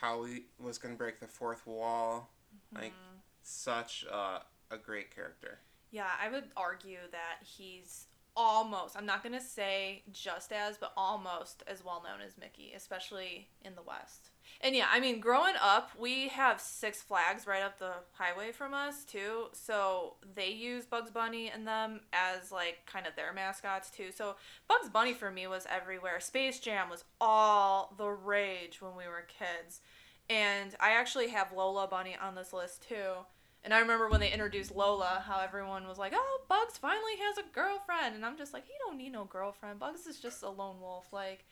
how 0.00 0.24
he 0.24 0.44
was 0.58 0.78
gonna 0.78 0.94
break 0.94 1.20
the 1.20 1.26
fourth 1.26 1.66
wall. 1.66 2.30
Like 2.74 2.92
Mhm. 2.92 3.20
such 3.42 4.04
a, 4.04 4.42
a 4.70 4.78
great 4.78 5.14
character. 5.14 5.58
Yeah, 5.90 6.10
I 6.20 6.28
would 6.28 6.50
argue 6.56 6.98
that 7.10 7.38
he's 7.42 8.06
almost, 8.36 8.96
I'm 8.96 9.06
not 9.06 9.22
going 9.24 9.32
to 9.34 9.40
say 9.44 10.04
just 10.12 10.52
as, 10.52 10.78
but 10.78 10.92
almost 10.96 11.64
as 11.66 11.84
well 11.84 12.00
known 12.02 12.20
as 12.20 12.38
Mickey, 12.38 12.72
especially 12.74 13.48
in 13.62 13.74
the 13.74 13.82
West. 13.82 14.30
And 14.62 14.76
yeah, 14.76 14.88
I 14.92 15.00
mean, 15.00 15.20
growing 15.20 15.54
up, 15.58 15.90
we 15.98 16.28
have 16.28 16.60
Six 16.60 17.00
Flags 17.00 17.46
right 17.46 17.62
up 17.62 17.78
the 17.78 17.94
highway 18.12 18.52
from 18.52 18.74
us, 18.74 19.04
too. 19.04 19.46
So 19.52 20.16
they 20.34 20.50
use 20.50 20.84
Bugs 20.84 21.10
Bunny 21.10 21.48
and 21.48 21.66
them 21.66 22.00
as, 22.12 22.52
like, 22.52 22.84
kind 22.84 23.06
of 23.06 23.16
their 23.16 23.32
mascots, 23.32 23.88
too. 23.88 24.10
So 24.14 24.36
Bugs 24.68 24.90
Bunny 24.90 25.14
for 25.14 25.30
me 25.30 25.46
was 25.46 25.66
everywhere. 25.70 26.20
Space 26.20 26.60
Jam 26.60 26.90
was 26.90 27.04
all 27.20 27.94
the 27.96 28.08
rage 28.08 28.82
when 28.82 28.96
we 28.96 29.08
were 29.08 29.26
kids. 29.26 29.80
And 30.28 30.76
I 30.78 30.90
actually 30.90 31.28
have 31.28 31.52
Lola 31.52 31.88
Bunny 31.88 32.16
on 32.20 32.34
this 32.34 32.52
list, 32.52 32.86
too. 32.86 33.24
And 33.64 33.72
I 33.72 33.80
remember 33.80 34.08
when 34.08 34.20
they 34.20 34.32
introduced 34.32 34.74
Lola, 34.74 35.22
how 35.26 35.40
everyone 35.40 35.86
was 35.86 35.98
like, 35.98 36.12
"Oh, 36.14 36.40
Bugs 36.48 36.78
finally 36.78 37.16
has 37.18 37.36
a 37.38 37.42
girlfriend," 37.52 38.14
and 38.14 38.24
I'm 38.24 38.38
just 38.38 38.54
like, 38.54 38.64
"He 38.66 38.72
don't 38.78 38.96
need 38.96 39.12
no 39.12 39.24
girlfriend. 39.24 39.78
Bugs 39.78 40.06
is 40.06 40.18
just 40.18 40.42
a 40.42 40.48
lone 40.48 40.80
wolf." 40.80 41.12
Like, 41.12 41.44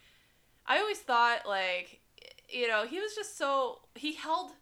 I 0.66 0.78
always 0.78 1.00
thought, 1.00 1.46
like, 1.46 2.00
you 2.48 2.68
know, 2.68 2.86
he 2.86 3.00
was 3.00 3.14
just 3.14 3.36
so 3.36 3.80
he 3.94 4.14
held 4.14 4.52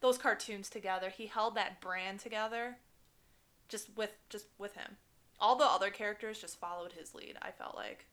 those 0.00 0.18
cartoons 0.18 0.68
together. 0.70 1.08
He 1.10 1.26
held 1.26 1.54
that 1.56 1.80
brand 1.80 2.20
together, 2.20 2.76
just 3.68 3.88
with 3.96 4.10
just 4.28 4.46
with 4.58 4.74
him. 4.76 4.96
All 5.40 5.56
the 5.56 5.64
other 5.64 5.90
characters 5.90 6.40
just 6.40 6.60
followed 6.60 6.92
his 6.92 7.14
lead. 7.14 7.36
I 7.42 7.50
felt 7.50 7.74
like. 7.74 8.06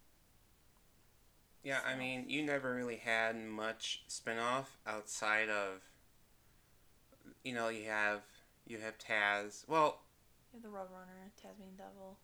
Yeah, 1.64 1.80
I 1.86 1.96
mean, 1.96 2.26
you 2.30 2.42
never 2.42 2.74
really 2.74 2.96
had 2.96 3.36
much 3.38 4.04
spin-off 4.08 4.78
outside 4.88 5.50
of 5.50 5.82
you 7.44 7.54
know, 7.54 7.70
you 7.70 7.86
have 7.86 8.22
you 8.66 8.78
have 8.80 8.98
Taz. 8.98 9.68
Well, 9.68 10.00
Yeah, 10.54 10.60
the 10.64 10.70
Roadrunner, 10.70 11.32
Tasmanian 11.42 11.76
Devil. 11.78 12.18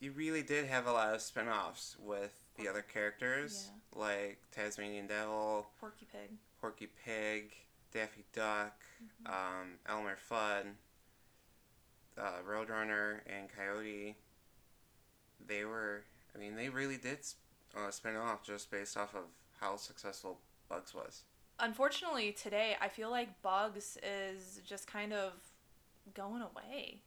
you 0.00 0.12
really 0.12 0.42
did 0.42 0.66
have 0.66 0.86
a 0.86 0.92
lot 0.92 1.14
of 1.14 1.20
spin-offs 1.20 1.96
with 1.98 2.40
the 2.56 2.68
other 2.68 2.82
characters 2.82 3.70
like 3.94 4.38
Tasmanian 4.52 5.06
Devil, 5.06 5.68
Porky 5.80 6.06
Pig. 6.10 6.30
Porky 6.60 6.88
Pig, 7.04 7.54
Daffy 7.92 8.24
Duck, 8.32 8.80
Mhm. 9.02 9.30
um, 9.32 9.78
Elmer 9.86 10.16
Fudd, 10.16 10.74
uh, 12.16 12.42
Roadrunner, 12.46 13.20
and 13.26 13.48
Coyote. 13.48 14.16
They 15.46 15.64
were, 15.64 16.04
I 16.34 16.38
mean, 16.38 16.56
they 16.56 16.68
really 16.68 16.96
did 16.96 17.20
uh, 17.76 17.90
spin 17.90 18.16
off 18.16 18.42
just 18.42 18.70
based 18.70 18.96
off 18.96 19.14
of 19.14 19.24
how 19.60 19.76
successful 19.76 20.40
Bugs 20.68 20.94
was. 20.94 21.22
unfortunately 21.60 22.30
today 22.32 22.76
i 22.80 22.88
feel 22.88 23.10
like 23.10 23.42
bugs 23.42 23.98
is 24.02 24.60
just 24.64 24.86
kind 24.86 25.12
of 25.12 25.32
going 26.14 26.40
away 26.40 27.00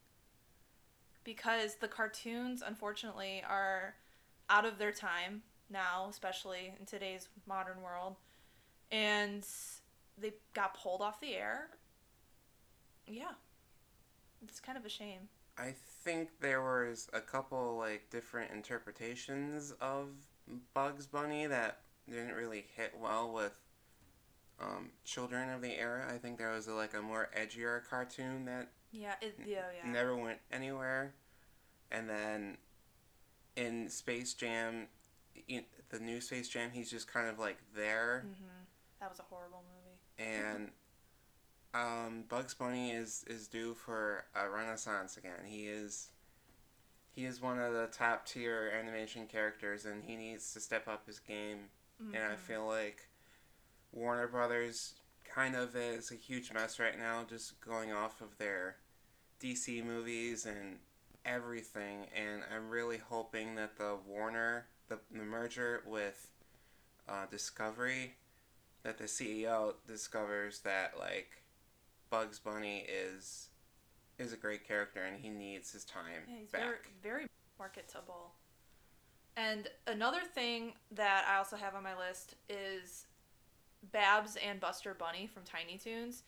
because 1.23 1.75
the 1.75 1.87
cartoons 1.87 2.61
unfortunately 2.65 3.41
are 3.47 3.95
out 4.49 4.65
of 4.65 4.77
their 4.77 4.91
time 4.91 5.41
now 5.71 6.07
especially 6.09 6.73
in 6.79 6.85
today's 6.85 7.29
modern 7.47 7.81
world. 7.81 8.15
And 8.91 9.45
they 10.17 10.33
got 10.53 10.77
pulled 10.77 11.01
off 11.01 11.21
the 11.21 11.35
air. 11.35 11.69
Yeah. 13.07 13.33
It's 14.43 14.59
kind 14.59 14.77
of 14.77 14.85
a 14.85 14.89
shame. 14.89 15.29
I 15.57 15.73
think 16.03 16.29
there 16.39 16.61
was 16.61 17.09
a 17.13 17.21
couple 17.21 17.77
like 17.77 18.09
different 18.09 18.51
interpretations 18.51 19.73
of 19.79 20.07
Bugs 20.73 21.05
Bunny 21.05 21.45
that 21.47 21.81
didn't 22.09 22.33
really 22.33 22.65
hit 22.75 22.93
well 22.99 23.31
with 23.31 23.57
um, 24.59 24.89
children 25.03 25.49
of 25.49 25.61
the 25.61 25.77
era. 25.77 26.05
I 26.11 26.17
think 26.17 26.37
there 26.37 26.51
was 26.51 26.67
a, 26.67 26.73
like 26.73 26.93
a 26.93 27.01
more 27.01 27.29
edgier 27.37 27.81
cartoon 27.89 28.45
that 28.45 28.69
yeah 28.91 29.13
it 29.21 29.37
yeah 29.45 29.63
yeah. 29.83 29.91
never 29.91 30.15
went 30.15 30.39
anywhere. 30.51 31.13
And 31.91 32.09
then 32.09 32.57
in 33.55 33.89
Space 33.89 34.33
Jam, 34.33 34.87
in 35.47 35.63
the 35.89 35.99
new 35.99 36.21
Space 36.21 36.49
Jam, 36.49 36.71
he's 36.71 36.89
just 36.89 37.11
kind 37.11 37.27
of 37.27 37.39
like 37.39 37.57
there. 37.75 38.25
hmm 38.39 38.47
that 38.99 39.09
was 39.09 39.19
a 39.19 39.23
horrible 39.23 39.63
movie 39.73 39.97
And 40.19 40.69
um, 41.73 42.25
Bugs 42.29 42.53
Bunny 42.53 42.91
is, 42.91 43.23
is 43.27 43.47
due 43.47 43.73
for 43.73 44.25
a 44.35 44.49
renaissance 44.49 45.17
again. 45.17 45.45
He 45.45 45.67
is 45.67 46.09
he 47.13 47.25
is 47.25 47.41
one 47.41 47.59
of 47.59 47.73
the 47.73 47.87
top 47.87 48.25
tier 48.25 48.71
animation 48.77 49.27
characters, 49.27 49.85
and 49.85 50.03
he 50.03 50.15
needs 50.15 50.53
to 50.53 50.59
step 50.59 50.87
up 50.87 51.05
his 51.07 51.19
game. 51.19 51.69
And 52.13 52.23
I 52.23 52.35
Mhm. 52.35 52.39
feel 52.39 52.65
like 52.67 53.09
Warner 53.91 54.27
Brothers 54.27 54.95
kind 55.23 55.55
of 55.55 55.75
is 55.75 56.11
a 56.11 56.15
huge 56.15 56.51
mess 56.53 56.79
right 56.79 56.97
now, 56.97 57.23
just 57.23 57.59
going 57.61 57.91
off 57.91 58.21
of 58.21 58.37
their 58.37 58.77
DC 59.39 59.81
movies 59.81 60.45
and 60.45 60.79
everything. 61.25 62.07
And 62.15 62.43
I'm 62.53 62.69
really 62.69 62.97
hoping 62.97 63.55
that 63.55 63.77
the 63.77 63.95
Warner, 63.95 64.67
the, 64.91 64.99
the 65.17 65.23
merger 65.23 65.83
with 65.87 66.27
uh, 67.07 67.25
Discovery, 67.31 68.15
that 68.83 68.97
the 68.97 69.05
CEO 69.05 69.73
discovers 69.87 70.59
that, 70.59 70.95
like, 70.99 71.43
Bugs 72.09 72.39
Bunny 72.39 72.85
is 72.87 73.47
is 74.19 74.33
a 74.33 74.37
great 74.37 74.67
character 74.67 75.01
and 75.01 75.19
he 75.19 75.29
needs 75.29 75.71
his 75.71 75.83
time 75.83 76.03
Yeah, 76.27 76.35
he's 76.41 76.49
back. 76.49 76.61
very 76.61 76.77
very 77.01 77.25
marketable. 77.57 78.33
And 79.37 79.69
another 79.87 80.19
thing 80.35 80.73
that 80.91 81.25
I 81.27 81.37
also 81.37 81.55
have 81.55 81.73
on 81.73 81.83
my 81.83 81.97
list 81.97 82.35
is 82.49 83.07
Babs 83.91 84.37
and 84.45 84.59
Buster 84.59 84.93
Bunny 84.93 85.25
from 85.25 85.43
Tiny 85.43 85.77
Toons. 85.77 86.23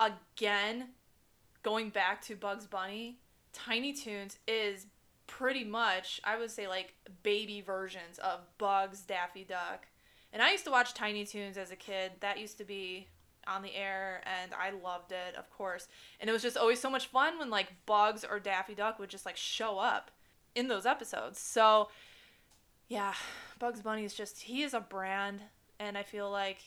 Again, 0.00 0.88
going 1.62 1.90
back 1.90 2.22
to 2.22 2.34
Bugs 2.34 2.66
Bunny, 2.66 3.18
Tiny 3.52 3.92
Toons 3.92 4.38
is 4.48 4.86
pretty 5.26 5.64
much, 5.64 6.20
I 6.24 6.38
would 6.38 6.50
say, 6.50 6.68
like 6.68 6.94
baby 7.22 7.60
versions 7.60 8.18
of 8.18 8.40
Bugs, 8.58 9.02
Daffy 9.02 9.44
Duck. 9.44 9.86
And 10.32 10.42
I 10.42 10.52
used 10.52 10.64
to 10.64 10.70
watch 10.70 10.94
Tiny 10.94 11.24
Toons 11.24 11.56
as 11.56 11.70
a 11.70 11.76
kid. 11.76 12.12
That 12.20 12.38
used 12.38 12.58
to 12.58 12.64
be 12.64 13.08
on 13.46 13.62
the 13.62 13.74
air, 13.74 14.22
and 14.42 14.52
I 14.54 14.70
loved 14.70 15.12
it, 15.12 15.36
of 15.36 15.50
course. 15.50 15.88
And 16.20 16.28
it 16.28 16.32
was 16.32 16.42
just 16.42 16.56
always 16.56 16.80
so 16.80 16.90
much 16.90 17.06
fun 17.06 17.38
when 17.38 17.50
like 17.50 17.68
Bugs 17.86 18.24
or 18.28 18.40
Daffy 18.40 18.74
Duck 18.74 18.98
would 18.98 19.08
just 19.08 19.26
like 19.26 19.36
show 19.36 19.78
up 19.78 20.10
in 20.54 20.68
those 20.68 20.86
episodes. 20.86 21.38
So, 21.38 21.88
yeah, 22.88 23.14
Bugs 23.58 23.82
Bunny 23.82 24.04
is 24.04 24.14
just 24.14 24.42
he 24.42 24.62
is 24.62 24.74
a 24.74 24.80
brand, 24.80 25.40
and 25.78 25.96
I 25.96 26.02
feel 26.02 26.30
like 26.30 26.58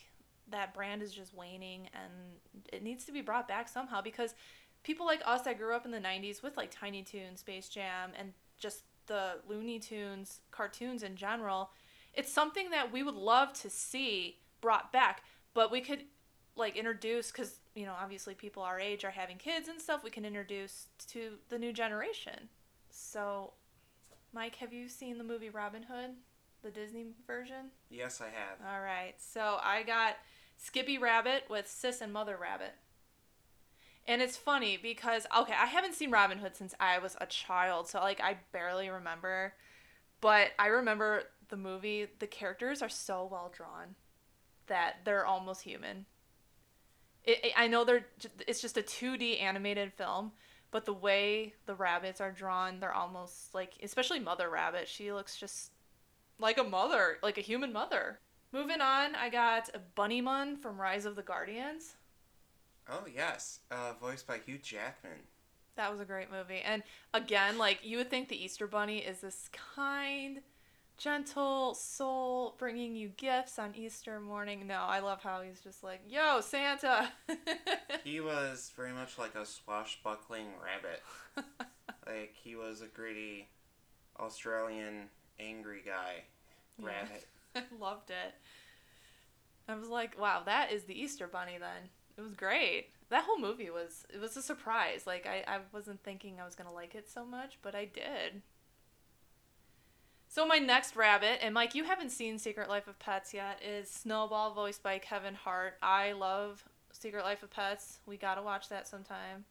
that 0.50 0.74
brand 0.74 1.02
is 1.02 1.14
just 1.14 1.36
waning, 1.36 1.90
and 1.94 2.64
it 2.72 2.84
needs 2.84 3.06
to 3.06 3.12
be 3.12 3.22
brought 3.22 3.48
back 3.48 3.68
somehow 3.68 4.02
because 4.02 4.34
people 4.84 5.06
like 5.06 5.22
us 5.26 5.42
that 5.44 5.58
grew 5.58 5.76
up 5.76 5.86
in 5.86 5.92
the 5.92 6.00
'90s 6.00 6.42
with 6.42 6.58
like 6.58 6.72
Tiny 6.72 7.04
Toons, 7.04 7.42
Space 7.42 7.68
Jam, 7.70 8.12
and 8.18 8.34
just 8.60 8.84
the 9.08 9.38
Looney 9.48 9.80
Tunes 9.80 10.42
cartoons 10.52 11.04
in 11.04 11.16
general, 11.16 11.72
it's 12.14 12.32
something 12.32 12.70
that 12.72 12.92
we 12.92 13.04
would 13.04 13.16
love 13.16 13.54
to 13.54 13.70
see 13.70 14.38
brought 14.62 14.92
back. 14.92 15.24
But 15.54 15.72
we 15.72 15.82
could 15.82 16.04
like 16.56 16.76
introduce 16.76 17.32
because 17.32 17.60
you 17.74 17.86
know 17.86 17.94
obviously 18.00 18.34
people 18.34 18.62
our 18.64 18.80
age 18.80 19.04
are 19.06 19.12
having 19.12 19.38
kids 19.38 19.68
and 19.68 19.82
stuff. 19.82 20.04
We 20.04 20.10
can 20.10 20.26
introduce 20.26 20.88
to 21.10 21.34
the 21.50 21.58
new 21.58 21.74
generation. 21.74 22.50
So, 22.92 23.54
Mike, 24.34 24.56
have 24.56 24.74
you 24.74 24.90
seen 24.90 25.18
the 25.18 25.24
movie 25.24 25.50
Robin 25.50 25.84
Hood, 25.84 26.12
the 26.64 26.72
Disney 26.72 27.06
version? 27.26 27.72
Yes, 27.90 28.22
I 28.22 28.26
have. 28.26 28.74
All 28.74 28.82
right. 28.82 29.14
So 29.18 29.60
I 29.64 29.84
got 29.84 30.18
Skippy 30.58 30.98
Rabbit 30.98 31.44
with 31.50 31.68
Sis 31.68 32.02
and 32.02 32.12
Mother 32.12 32.38
Rabbit. 32.40 32.74
And 34.10 34.24
it's 34.24 34.36
funny 34.36 34.76
because 34.76 35.28
okay, 35.38 35.54
I 35.54 35.68
haven't 35.68 35.94
seen 35.94 36.10
Robin 36.10 36.40
Hood 36.40 36.56
since 36.56 36.74
I 36.80 36.98
was 36.98 37.16
a 37.22 37.28
child, 37.28 37.88
so 37.88 38.00
like 38.00 38.20
I 38.20 38.38
barely 38.52 38.90
remember. 38.90 39.54
But 40.20 40.50
I 40.58 40.66
remember 40.66 41.26
the 41.50 41.58
movie, 41.58 42.08
the 42.18 42.26
characters 42.26 42.82
are 42.82 42.90
so 42.90 43.30
well 43.32 43.54
drawn 43.56 43.94
that 44.66 45.02
they're 45.06 45.28
almost 45.28 45.62
human. 45.62 46.08
It, 47.24 47.54
I 47.56 47.68
know 47.68 47.84
they're 47.84 48.08
it's 48.48 48.62
just 48.62 48.80
a 48.80 48.82
2D 48.82 49.40
animated 49.44 49.94
film, 49.94 50.32
but 50.72 50.86
the 50.86 50.94
way 50.94 51.54
the 51.68 51.76
rabbits 51.76 52.20
are 52.20 52.32
drawn, 52.32 52.80
they're 52.80 52.92
almost 52.92 53.54
like 53.54 53.74
especially 53.84 54.20
Mother 54.20 54.50
Rabbit, 54.50 54.88
she 54.88 55.14
looks 55.14 55.38
just 55.38 55.70
like 56.40 56.58
a 56.58 56.64
mother, 56.64 57.20
like 57.22 57.38
a 57.38 57.42
human 57.42 57.72
mother. 57.72 58.18
Moving 58.52 58.82
on, 58.82 59.14
I 59.14 59.30
got 59.30 59.70
Bunnymund 59.96 60.64
from 60.64 60.82
Rise 60.82 61.06
of 61.06 61.16
the 61.16 61.22
Guardians. 61.22 61.94
Oh 62.92 63.06
yes, 63.14 63.60
uh, 63.72 63.94
voiced 64.02 64.28
by 64.28 64.40
Hugh 64.40 64.58
Jackman. 64.58 65.20
That 65.76 65.92
was 65.92 66.00
a 66.00 66.06
great 66.06 66.32
movie. 66.32 66.62
And 66.66 66.84
again, 67.14 67.58
like 67.58 67.80
you 67.84 67.98
would 67.98 68.10
think 68.10 68.28
the 68.30 68.44
Easter 68.44 68.68
Bunny 68.68 68.98
is 69.00 69.20
this 69.22 69.50
kind, 69.76 70.42
gentle 70.98 71.74
soul 71.76 72.56
bringing 72.58 72.96
you 72.96 73.10
gifts 73.10 73.60
on 73.60 73.76
Easter 73.76 74.20
morning. 74.20 74.66
No, 74.68 74.82
I 74.82 75.00
love 75.00 75.22
how 75.22 75.42
he's 75.42 75.62
just 75.62 75.84
like, 75.84 76.02
"Yo, 76.08 76.42
Santa." 76.42 77.12
He 78.06 78.22
was 78.22 78.72
very 78.78 78.94
much 78.94 79.18
like 79.20 79.36
a 79.36 79.46
swashbuckling 79.46 80.48
rabbit. 80.64 81.04
like 82.08 82.34
he 82.42 82.56
was 82.56 82.82
a 82.82 82.88
gritty 82.88 83.50
Australian 84.20 85.10
angry 85.40 85.82
guy 85.86 86.24
Yeah. 86.80 86.86
rabbit. 86.88 87.28
I 87.56 87.64
loved 87.80 88.10
it. 88.10 88.34
I 89.68 89.76
was 89.76 89.90
like, 89.90 90.20
"Wow, 90.20 90.42
that 90.46 90.72
is 90.72 90.84
the 90.86 91.00
Easter 91.00 91.28
Bunny 91.28 91.58
then." 91.60 91.90
It 92.20 92.24
was 92.24 92.34
great. 92.34 92.88
That 93.10 93.24
whole 93.24 93.40
movie 93.40 93.70
was 93.70 94.06
it 94.14 94.20
was 94.20 94.36
a 94.36 94.42
surprise. 94.42 95.08
Like 95.08 95.26
I, 95.26 95.44
I 95.48 95.60
wasn't 95.72 96.04
thinking 96.04 96.36
I 96.40 96.44
was 96.44 96.54
gonna 96.54 96.74
like 96.74 96.94
it 96.94 97.10
so 97.10 97.24
much, 97.26 97.58
but 97.62 97.76
I 97.76 97.86
did. 97.86 98.42
So 100.28 100.46
my 100.46 100.58
next 100.58 100.98
rabbit, 100.98 101.40
and 101.42 101.54
Mike, 101.54 101.74
you 101.74 101.86
haven't 101.86 102.12
seen 102.12 102.38
Secret 102.38 102.68
Life 102.68 102.88
of 102.90 103.00
Pets 103.00 103.34
yet, 103.34 103.62
is 103.66 103.90
Snowball, 103.90 104.54
voiced 104.54 104.84
by 104.84 105.00
Kevin 105.00 105.34
Hart. 105.34 105.76
I 105.82 106.12
love 106.12 106.64
Secret 106.92 107.24
Life 107.24 107.42
of 107.42 107.52
Pets. 107.52 108.00
We 108.06 108.18
gotta 108.18 108.42
watch 108.42 108.68
that 108.68 108.86
sometime. 108.86 109.46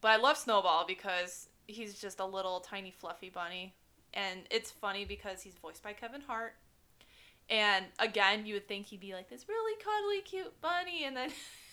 But 0.00 0.12
I 0.12 0.16
love 0.16 0.38
Snowball 0.38 0.86
because 0.86 1.48
he's 1.66 2.00
just 2.00 2.20
a 2.20 2.24
little 2.24 2.60
tiny 2.60 2.92
fluffy 2.92 3.28
bunny, 3.28 3.74
and 4.14 4.42
it's 4.52 4.70
funny 4.70 5.04
because 5.04 5.42
he's 5.42 5.56
voiced 5.56 5.82
by 5.82 5.92
Kevin 5.94 6.20
Hart. 6.20 6.54
And 7.50 7.86
again, 7.98 8.46
you 8.46 8.54
would 8.54 8.68
think 8.68 8.86
he'd 8.86 9.00
be 9.00 9.14
like 9.14 9.28
this 9.28 9.48
really 9.48 9.74
cuddly, 9.82 10.22
cute 10.22 10.60
bunny, 10.60 11.04
and 11.04 11.16
then 11.16 11.30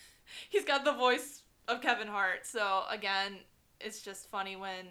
he's 0.48 0.64
got 0.64 0.84
the 0.84 0.92
voice 0.92 1.42
of 1.68 1.80
Kevin 1.80 2.08
Hart. 2.08 2.44
So 2.46 2.82
again, 2.90 3.38
it's 3.80 4.02
just 4.02 4.30
funny 4.30 4.56
when 4.56 4.86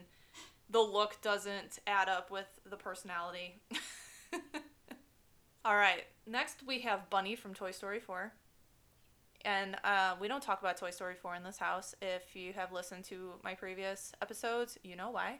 the 0.69 0.79
look 0.79 1.21
doesn't 1.21 1.79
add 1.87 2.09
up 2.09 2.31
with 2.31 2.47
the 2.69 2.77
personality. 2.77 3.61
All 5.65 5.75
right, 5.75 6.05
next 6.25 6.65
we 6.65 6.79
have 6.79 7.09
Bunny 7.09 7.35
from 7.35 7.53
Toy 7.53 7.71
Story 7.71 7.99
4. 7.99 8.33
And 9.43 9.75
uh, 9.83 10.15
we 10.19 10.27
don't 10.27 10.41
talk 10.41 10.61
about 10.61 10.77
Toy 10.77 10.91
Story 10.91 11.15
4 11.15 11.35
in 11.35 11.43
this 11.43 11.57
house. 11.57 11.95
If 12.01 12.35
you 12.35 12.53
have 12.53 12.71
listened 12.71 13.05
to 13.05 13.33
my 13.43 13.55
previous 13.55 14.11
episodes, 14.21 14.77
you 14.83 14.95
know 14.95 15.09
why. 15.09 15.39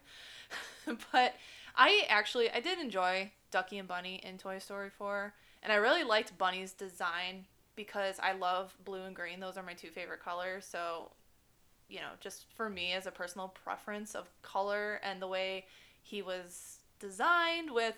but 1.11 1.35
I 1.75 2.05
actually 2.09 2.49
I 2.51 2.59
did 2.59 2.79
enjoy 2.79 3.31
Ducky 3.51 3.77
and 3.77 3.87
Bunny 3.87 4.19
in 4.23 4.37
Toy 4.37 4.59
Story 4.59 4.89
4, 4.89 5.33
and 5.63 5.71
I 5.71 5.75
really 5.75 6.03
liked 6.03 6.37
Bunny's 6.37 6.73
design 6.73 7.45
because 7.75 8.19
I 8.21 8.33
love 8.33 8.75
blue 8.85 9.03
and 9.03 9.15
green. 9.15 9.39
Those 9.39 9.57
are 9.57 9.63
my 9.63 9.73
two 9.73 9.89
favorite 9.89 10.23
colors. 10.23 10.65
So, 10.65 11.11
you 11.89 11.99
know, 11.99 12.11
just 12.19 12.45
for 12.55 12.69
me 12.69 12.93
as 12.93 13.07
a 13.07 13.11
personal 13.11 13.49
preference 13.49 14.15
of 14.15 14.29
color 14.41 14.99
and 15.03 15.21
the 15.21 15.27
way 15.27 15.65
he 16.03 16.21
was 16.21 16.79
designed 16.99 17.71
with 17.71 17.95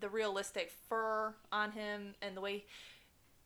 the 0.00 0.08
realistic 0.08 0.70
fur 0.88 1.34
on 1.50 1.72
him 1.72 2.14
and 2.20 2.36
the 2.36 2.40
way 2.40 2.64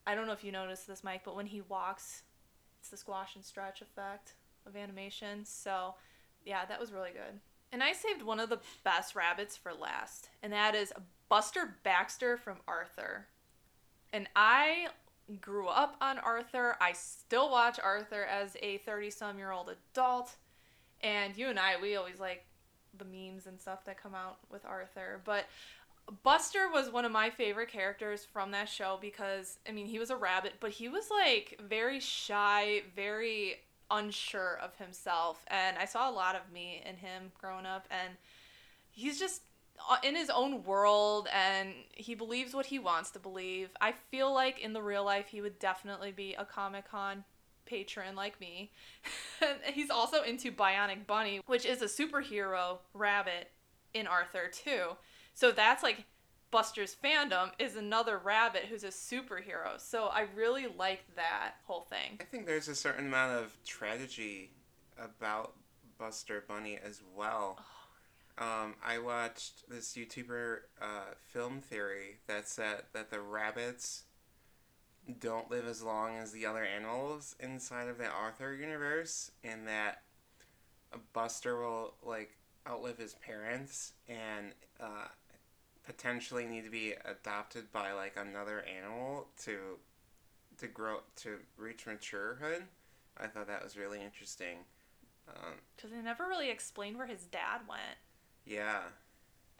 I 0.06 0.14
don't 0.14 0.26
know 0.26 0.32
if 0.32 0.44
you 0.44 0.52
noticed 0.52 0.86
this, 0.86 1.02
Mike, 1.02 1.22
but 1.24 1.34
when 1.34 1.46
he 1.46 1.62
walks, 1.62 2.22
it's 2.78 2.90
the 2.90 2.96
squash 2.96 3.34
and 3.34 3.44
stretch 3.44 3.82
effect 3.82 4.34
of 4.64 4.76
animation. 4.76 5.44
So, 5.44 5.94
yeah, 6.44 6.64
that 6.64 6.78
was 6.78 6.92
really 6.92 7.10
good. 7.10 7.40
And 7.72 7.82
I 7.82 7.92
saved 7.92 8.22
one 8.22 8.38
of 8.38 8.48
the 8.48 8.60
best 8.84 9.16
rabbits 9.16 9.56
for 9.56 9.74
last, 9.74 10.28
and 10.42 10.52
that 10.52 10.76
is 10.76 10.92
Buster 11.28 11.74
Baxter 11.82 12.36
from 12.36 12.58
Arthur. 12.68 13.26
And 14.12 14.28
I 14.36 14.86
grew 15.40 15.68
up 15.68 15.96
on 16.00 16.18
Arthur. 16.18 16.76
I 16.80 16.92
still 16.92 17.50
watch 17.50 17.78
Arthur 17.82 18.24
as 18.24 18.56
a 18.62 18.78
30 18.78 19.10
some 19.10 19.38
year 19.38 19.50
old 19.50 19.70
adult. 19.70 20.36
And 21.02 21.36
you 21.36 21.48
and 21.48 21.58
I, 21.58 21.74
we 21.80 21.96
always 21.96 22.18
like 22.18 22.44
the 22.96 23.04
memes 23.04 23.46
and 23.46 23.60
stuff 23.60 23.84
that 23.84 24.00
come 24.02 24.14
out 24.14 24.38
with 24.50 24.64
Arthur. 24.64 25.20
But 25.24 25.46
Buster 26.22 26.68
was 26.72 26.90
one 26.90 27.04
of 27.04 27.12
my 27.12 27.30
favorite 27.30 27.70
characters 27.70 28.24
from 28.24 28.52
that 28.52 28.68
show 28.68 28.98
because, 29.00 29.58
I 29.68 29.72
mean, 29.72 29.86
he 29.86 29.98
was 29.98 30.10
a 30.10 30.16
rabbit, 30.16 30.54
but 30.60 30.70
he 30.70 30.88
was 30.88 31.10
like 31.10 31.60
very 31.68 32.00
shy, 32.00 32.82
very 32.94 33.56
unsure 33.90 34.58
of 34.62 34.76
himself. 34.76 35.44
And 35.48 35.76
I 35.78 35.84
saw 35.84 36.08
a 36.08 36.12
lot 36.12 36.36
of 36.36 36.52
me 36.52 36.82
in 36.88 36.96
him 36.96 37.32
growing 37.38 37.66
up. 37.66 37.86
And 37.90 38.14
he's 38.90 39.18
just 39.18 39.42
Uh, 39.88 39.96
in 40.02 40.16
his 40.16 40.30
own 40.30 40.64
world 40.64 41.28
and 41.32 41.74
he 41.92 42.14
believes 42.14 42.54
what 42.54 42.66
he 42.66 42.78
wants 42.78 43.10
to 43.10 43.18
believe. 43.18 43.70
I 43.80 43.92
feel 44.10 44.32
like 44.32 44.58
in 44.58 44.72
the 44.72 44.82
real 44.82 45.04
life, 45.04 45.28
he 45.28 45.40
would 45.40 45.58
definitely 45.58 46.12
be 46.12 46.34
a 46.34 46.44
Comic 46.44 46.90
Con 46.90 47.24
patron 47.66 48.16
like 48.16 48.40
me. 48.40 48.70
he's 49.72 49.90
also 49.90 50.22
into 50.22 50.50
Bionic 50.50 51.06
Bunny, 51.06 51.40
which 51.46 51.66
is 51.66 51.82
a 51.82 51.86
superhero 51.86 52.78
rabbit 52.94 53.50
in 53.92 54.06
Arthur, 54.06 54.48
too. 54.52 54.96
So 55.34 55.52
that's 55.52 55.82
like 55.82 56.04
Buster's 56.50 56.96
fandom 57.02 57.50
is 57.58 57.76
another 57.76 58.18
rabbit 58.18 58.64
who's 58.70 58.84
a 58.84 58.88
superhero. 58.88 59.78
So 59.78 60.06
I 60.06 60.26
really 60.34 60.66
like 60.78 61.04
that 61.16 61.54
whole 61.64 61.82
thing. 61.82 62.18
I 62.20 62.24
think 62.24 62.46
there's 62.46 62.68
a 62.68 62.74
certain 62.74 63.06
amount 63.06 63.38
of 63.38 63.56
tragedy 63.66 64.52
about 64.98 65.54
Buster 65.98 66.44
Bunny 66.46 66.78
as 66.82 67.02
well. 67.14 67.58
Oh, 67.58 67.86
Um, 68.38 68.75
I 68.85 68.99
watched 68.99 69.68
this 69.68 69.94
YouTuber 69.94 70.59
uh, 70.81 71.14
film 71.29 71.61
theory 71.61 72.18
that 72.27 72.49
said 72.49 72.83
that 72.92 73.11
the 73.11 73.20
rabbits 73.20 74.05
don't 75.20 75.51
live 75.51 75.66
as 75.66 75.83
long 75.83 76.16
as 76.16 76.33
the 76.33 76.44
other 76.44 76.64
animals 76.64 77.35
inside 77.40 77.88
of 77.88 77.96
the 77.96 78.09
Arthur 78.09 78.53
universe, 78.55 79.31
and 79.42 79.66
that 79.66 80.03
Buster 81.12 81.59
will 81.59 81.94
like 82.03 82.37
outlive 82.68 82.99
his 82.99 83.14
parents 83.14 83.92
and 84.09 84.53
uh, 84.81 85.09
potentially 85.85 86.44
need 86.44 86.64
to 86.64 86.70
be 86.70 86.94
adopted 87.05 87.72
by 87.72 87.92
like 87.92 88.16
another 88.16 88.64
animal 88.79 89.29
to 89.44 89.79
to 90.59 90.66
grow 90.66 91.01
to 91.14 91.38
reach 91.57 91.85
maturehood 91.87 92.62
I 93.18 93.27
thought 93.27 93.46
that 93.46 93.62
was 93.64 93.77
really 93.77 94.03
interesting. 94.03 94.59
Um, 95.29 95.55
Because 95.75 95.90
they 95.90 96.03
never 96.03 96.27
really 96.27 96.51
explained 96.51 96.96
where 96.96 97.07
his 97.07 97.25
dad 97.25 97.62
went. 97.68 97.99
Yeah, 98.46 98.82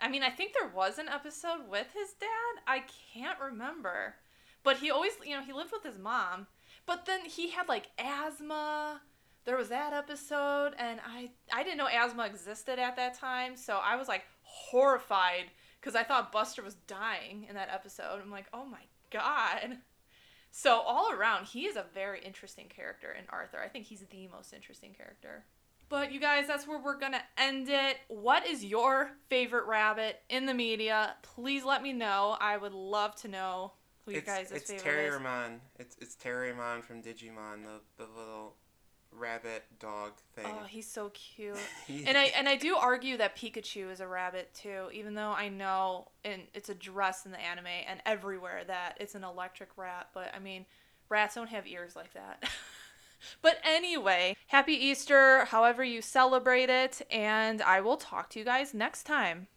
I 0.01 0.09
mean, 0.09 0.22
I 0.22 0.31
think 0.31 0.53
there 0.53 0.70
was 0.75 0.99
an 0.99 1.09
episode 1.09 1.68
with 1.68 1.88
his 1.94 2.12
dad. 2.20 2.62
I 2.66 2.85
can't 3.14 3.40
remember. 3.40 4.14
But 4.62 4.79
he 4.79 4.90
always, 4.90 5.12
you 5.25 5.37
know, 5.37 5.42
he 5.42 5.53
lived 5.53 5.72
with 5.72 5.85
his 5.85 5.99
mom. 5.99 6.46
But 6.87 7.07
then 7.07 7.25
he 7.25 7.51
had 7.51 7.68
like 7.68 7.88
asthma. 7.99 9.01
There 9.44 9.57
was 9.57 9.68
that 9.68 9.92
episode 9.92 10.72
and 10.79 11.01
I 11.07 11.31
I 11.53 11.62
didn't 11.62 11.79
know 11.79 11.88
asthma 11.88 12.27
existed 12.27 12.79
at 12.79 12.96
that 12.96 13.14
time, 13.14 13.57
so 13.57 13.77
I 13.83 13.96
was 13.96 14.09
like 14.09 14.25
horrified 14.42 15.51
cuz 15.81 15.94
I 15.94 16.03
thought 16.03 16.33
Buster 16.33 16.62
was 16.62 16.75
dying 16.75 17.46
in 17.49 17.55
that 17.55 17.72
episode. 17.72 18.20
I'm 18.20 18.31
like, 18.31 18.46
"Oh 18.53 18.64
my 18.64 18.83
god." 19.11 19.79
So 20.51 20.81
all 20.81 21.12
around, 21.12 21.46
he 21.46 21.66
is 21.66 21.77
a 21.77 21.85
very 21.92 22.20
interesting 22.25 22.68
character 22.68 23.12
in 23.12 23.25
Arthur. 23.29 23.61
I 23.61 23.68
think 23.68 23.87
he's 23.87 24.01
the 24.01 24.27
most 24.29 24.53
interesting 24.53 24.94
character. 24.94 25.44
But 25.88 26.12
you 26.12 26.20
guys, 26.20 26.46
that's 26.46 26.66
where 26.66 26.79
we're 26.79 26.99
gonna 26.99 27.22
end 27.38 27.68
it. 27.68 27.99
What 28.09 28.46
is 28.46 28.64
your 28.64 29.12
favorite 29.29 29.66
rabbit 29.66 30.20
in 30.29 30.46
the 30.46 30.55
media? 30.55 31.14
Please 31.22 31.64
let 31.64 31.83
me 31.83 31.92
know. 31.92 32.37
I 32.40 32.57
would 32.57 32.75
love 32.75 33.14
to 33.16 33.29
know 33.29 33.72
who 34.05 34.12
you 34.12 34.18
it's 34.18 34.27
guys' 34.27 34.51
it's 34.51 34.70
favorite 34.70 35.07
is. 35.07 35.14
Terriermon. 35.14 35.59
It's 35.79 35.96
it's 36.01 36.16
Terriermon 36.16 36.83
from 36.83 37.03
Digimon, 37.03 37.64
the 37.64 37.81
the 37.96 38.09
little 38.18 38.57
rabbit 39.12 39.64
dog 39.79 40.12
thing. 40.35 40.46
Oh, 40.46 40.64
he's 40.64 40.90
so 40.90 41.11
cute. 41.11 41.57
And 41.88 42.18
I 42.18 42.25
and 42.37 42.49
I 42.49 42.57
do 42.57 42.77
argue 42.77 43.16
that 43.18 43.37
Pikachu 43.37 43.90
is 43.90 44.01
a 44.01 44.09
rabbit 44.09 44.53
too, 44.55 44.88
even 44.92 45.14
though 45.14 45.31
I 45.31 45.49
know 45.49 46.09
and 46.25 46.42
it's 46.53 46.68
addressed 46.68 47.27
in 47.27 47.33
the 47.33 47.40
anime 47.40 47.66
and 47.88 48.01
everywhere 48.05 48.62
that 48.66 48.96
it's 49.01 49.14
an 49.14 49.25
electric 49.25 49.70
rat. 49.77 50.09
But 50.12 50.35
I 50.35 50.40
mean, 50.40 50.66
rats 51.09 51.37
don't 51.37 51.49
have 51.49 51.66
ears 51.66 51.94
like 51.94 52.12
that. 52.14 52.49
but 53.43 53.59
anyway, 53.65 54.37
happy 54.49 54.75
Easter, 54.75 55.47
however 55.47 55.83
you 55.83 56.03
celebrate 56.03 56.71
it, 56.71 57.03
and 57.11 57.62
I 57.62 57.81
will 57.81 57.97
talk 57.97 58.31
to 58.31 58.39
you 58.39 58.45
guys 58.45 58.75
next 58.75 59.05
time. 59.05 59.49